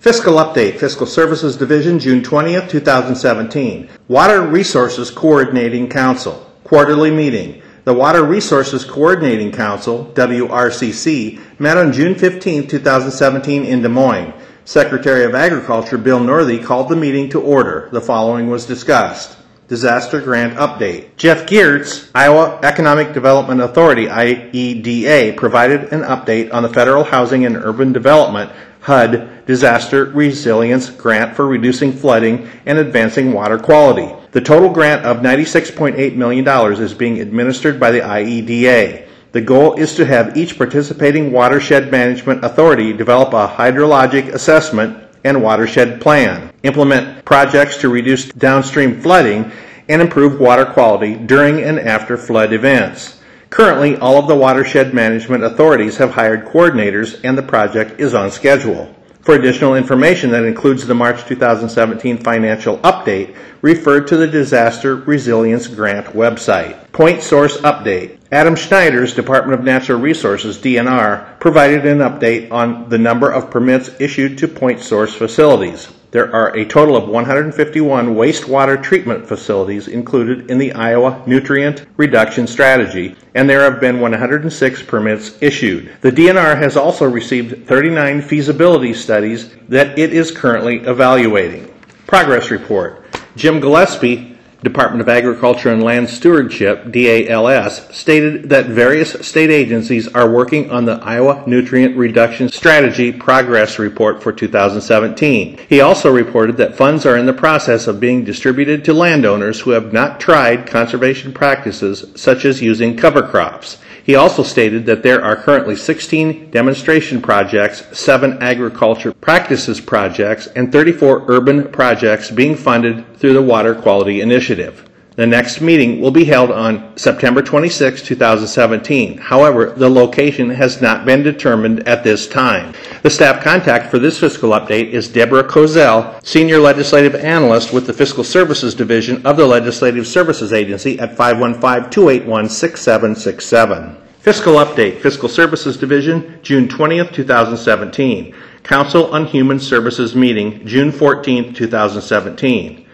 Fiscal 0.00 0.36
Update, 0.36 0.78
Fiscal 0.78 1.06
Services 1.06 1.56
Division, 1.56 1.98
June 1.98 2.22
20th, 2.22 2.70
2017. 2.70 3.90
Water 4.08 4.40
Resources 4.40 5.10
Coordinating 5.10 5.90
Council, 5.90 6.50
Quarterly 6.64 7.10
Meeting. 7.10 7.60
The 7.84 7.92
Water 7.92 8.24
Resources 8.24 8.84
Coordinating 8.84 9.52
Council, 9.52 10.10
WRCC, 10.14 11.38
met 11.58 11.76
on 11.76 11.92
June 11.92 12.14
15, 12.14 12.66
2017 12.66 13.64
in 13.64 13.82
Des 13.82 13.88
Moines. 13.88 14.32
Secretary 14.70 15.24
of 15.24 15.34
Agriculture 15.34 15.98
Bill 15.98 16.20
Northey 16.20 16.62
called 16.62 16.88
the 16.88 16.94
meeting 16.94 17.28
to 17.30 17.40
order. 17.40 17.88
The 17.90 18.00
following 18.00 18.48
was 18.48 18.66
discussed. 18.66 19.36
Disaster 19.66 20.20
Grant 20.20 20.56
Update. 20.58 21.16
Jeff 21.16 21.44
Geertz, 21.44 22.08
Iowa 22.14 22.60
Economic 22.62 23.12
Development 23.12 23.60
Authority, 23.60 24.06
IEDA, 24.06 25.36
provided 25.36 25.92
an 25.92 26.02
update 26.02 26.54
on 26.54 26.62
the 26.62 26.68
Federal 26.68 27.02
Housing 27.02 27.44
and 27.46 27.56
Urban 27.56 27.92
Development 27.92 28.52
HUD 28.82 29.44
Disaster 29.44 30.04
Resilience 30.04 30.88
Grant 30.88 31.34
for 31.34 31.48
reducing 31.48 31.92
flooding 31.92 32.48
and 32.64 32.78
advancing 32.78 33.32
water 33.32 33.58
quality. 33.58 34.08
The 34.30 34.40
total 34.40 34.70
grant 34.70 35.04
of 35.04 35.16
$96.8 35.16 36.14
million 36.14 36.46
is 36.80 36.94
being 36.94 37.18
administered 37.20 37.80
by 37.80 37.90
the 37.90 38.02
IEDA. 38.02 39.08
The 39.32 39.40
goal 39.40 39.74
is 39.74 39.94
to 39.94 40.04
have 40.04 40.36
each 40.36 40.58
participating 40.58 41.30
watershed 41.30 41.92
management 41.92 42.44
authority 42.44 42.92
develop 42.92 43.32
a 43.32 43.46
hydrologic 43.46 44.28
assessment 44.28 44.98
and 45.22 45.42
watershed 45.42 46.00
plan, 46.00 46.52
implement 46.64 47.24
projects 47.24 47.76
to 47.78 47.88
reduce 47.88 48.28
downstream 48.30 49.00
flooding, 49.00 49.52
and 49.88 50.02
improve 50.02 50.40
water 50.40 50.64
quality 50.64 51.14
during 51.14 51.60
and 51.62 51.78
after 51.78 52.16
flood 52.16 52.52
events. 52.52 53.20
Currently, 53.50 53.96
all 53.96 54.18
of 54.18 54.28
the 54.28 54.36
watershed 54.36 54.94
management 54.94 55.44
authorities 55.44 55.96
have 55.96 56.12
hired 56.12 56.46
coordinators 56.46 57.20
and 57.24 57.36
the 57.36 57.42
project 57.42 58.00
is 58.00 58.14
on 58.14 58.30
schedule. 58.30 58.94
For 59.22 59.34
additional 59.34 59.74
information 59.74 60.30
that 60.30 60.44
includes 60.44 60.86
the 60.86 60.94
March 60.94 61.24
2017 61.26 62.18
financial 62.18 62.78
update, 62.78 63.36
refer 63.60 64.00
to 64.00 64.16
the 64.16 64.26
Disaster 64.26 64.96
Resilience 64.96 65.66
Grant 65.66 66.06
website. 66.06 66.90
Point 66.92 67.22
Source 67.22 67.58
Update. 67.58 68.19
Adam 68.32 68.54
Schnieders 68.54 69.12
Department 69.16 69.58
of 69.58 69.64
Natural 69.64 69.98
Resources, 69.98 70.56
DNR, 70.56 71.40
provided 71.40 71.84
an 71.84 71.98
update 71.98 72.52
on 72.52 72.88
the 72.88 72.98
number 72.98 73.28
of 73.28 73.50
permits 73.50 73.90
issued 73.98 74.38
to 74.38 74.46
point 74.46 74.80
source 74.80 75.12
facilities. 75.12 75.88
There 76.12 76.32
are 76.32 76.56
a 76.56 76.64
total 76.64 76.96
of 76.96 77.08
151 77.08 78.14
wastewater 78.14 78.80
treatment 78.80 79.26
facilities 79.26 79.88
included 79.88 80.48
in 80.48 80.58
the 80.58 80.72
Iowa 80.74 81.24
Nutrient 81.26 81.86
Reduction 81.96 82.46
Strategy, 82.46 83.16
and 83.34 83.50
there 83.50 83.68
have 83.68 83.80
been 83.80 83.98
106 83.98 84.82
permits 84.84 85.36
issued. 85.40 85.90
The 86.00 86.12
DNR 86.12 86.56
has 86.56 86.76
also 86.76 87.06
received 87.06 87.66
39 87.66 88.22
feasibility 88.22 88.94
studies 88.94 89.52
that 89.68 89.98
it 89.98 90.12
is 90.12 90.30
currently 90.30 90.76
evaluating. 90.78 91.72
Progress 92.06 92.52
Report. 92.52 93.04
Jim 93.34 93.58
Gillespie 93.58 94.29
Department 94.62 95.00
of 95.00 95.08
Agriculture 95.08 95.70
and 95.70 95.82
Land 95.82 96.10
Stewardship, 96.10 96.92
DALS, 96.92 97.86
stated 97.96 98.50
that 98.50 98.66
various 98.66 99.12
state 99.26 99.50
agencies 99.50 100.06
are 100.08 100.30
working 100.30 100.70
on 100.70 100.84
the 100.84 101.00
Iowa 101.02 101.42
Nutrient 101.46 101.96
Reduction 101.96 102.50
Strategy 102.50 103.10
Progress 103.10 103.78
Report 103.78 104.22
for 104.22 104.32
2017. 104.32 105.60
He 105.68 105.80
also 105.80 106.12
reported 106.12 106.58
that 106.58 106.76
funds 106.76 107.06
are 107.06 107.16
in 107.16 107.24
the 107.24 107.32
process 107.32 107.86
of 107.86 108.00
being 108.00 108.22
distributed 108.22 108.84
to 108.84 108.92
landowners 108.92 109.60
who 109.60 109.70
have 109.70 109.94
not 109.94 110.20
tried 110.20 110.66
conservation 110.66 111.32
practices 111.32 112.04
such 112.14 112.44
as 112.44 112.60
using 112.60 112.96
cover 112.96 113.22
crops. 113.22 113.78
He 114.10 114.16
also 114.16 114.42
stated 114.42 114.86
that 114.86 115.04
there 115.04 115.24
are 115.24 115.36
currently 115.36 115.76
16 115.76 116.50
demonstration 116.50 117.22
projects, 117.22 117.86
7 117.96 118.42
agriculture 118.42 119.12
practices 119.12 119.80
projects, 119.80 120.48
and 120.48 120.72
34 120.72 121.26
urban 121.28 121.68
projects 121.68 122.28
being 122.28 122.56
funded 122.56 123.16
through 123.18 123.34
the 123.34 123.40
Water 123.40 123.72
Quality 123.72 124.20
Initiative. 124.20 124.89
The 125.20 125.26
next 125.26 125.60
meeting 125.60 126.00
will 126.00 126.10
be 126.10 126.24
held 126.24 126.50
on 126.50 126.96
September 126.96 127.42
26, 127.42 128.00
2017. 128.00 129.18
However, 129.18 129.74
the 129.76 129.90
location 129.90 130.48
has 130.48 130.80
not 130.80 131.04
been 131.04 131.22
determined 131.22 131.86
at 131.86 132.02
this 132.02 132.26
time. 132.26 132.72
The 133.02 133.10
staff 133.10 133.44
contact 133.44 133.90
for 133.90 133.98
this 133.98 134.18
fiscal 134.18 134.52
update 134.52 134.92
is 134.92 135.08
Deborah 135.08 135.44
Kozel, 135.44 136.24
Senior 136.24 136.58
Legislative 136.58 137.14
Analyst 137.14 137.70
with 137.70 137.86
the 137.86 137.92
Fiscal 137.92 138.24
Services 138.24 138.74
Division 138.74 139.20
of 139.26 139.36
the 139.36 139.46
Legislative 139.46 140.06
Services 140.06 140.54
Agency 140.54 140.98
at 140.98 141.18
515 141.18 141.90
281 141.90 142.48
6767. 142.48 143.96
Fiscal 144.20 144.54
Update, 144.54 145.02
Fiscal 145.02 145.28
Services 145.28 145.76
Division, 145.76 146.40
June 146.40 146.66
20th, 146.66 147.12
2017. 147.12 148.34
Council 148.62 149.12
on 149.12 149.26
Human 149.26 149.60
Services 149.60 150.14
meeting, 150.14 150.66
June 150.66 150.90
14th, 150.90 151.54
2017. 151.54 152.86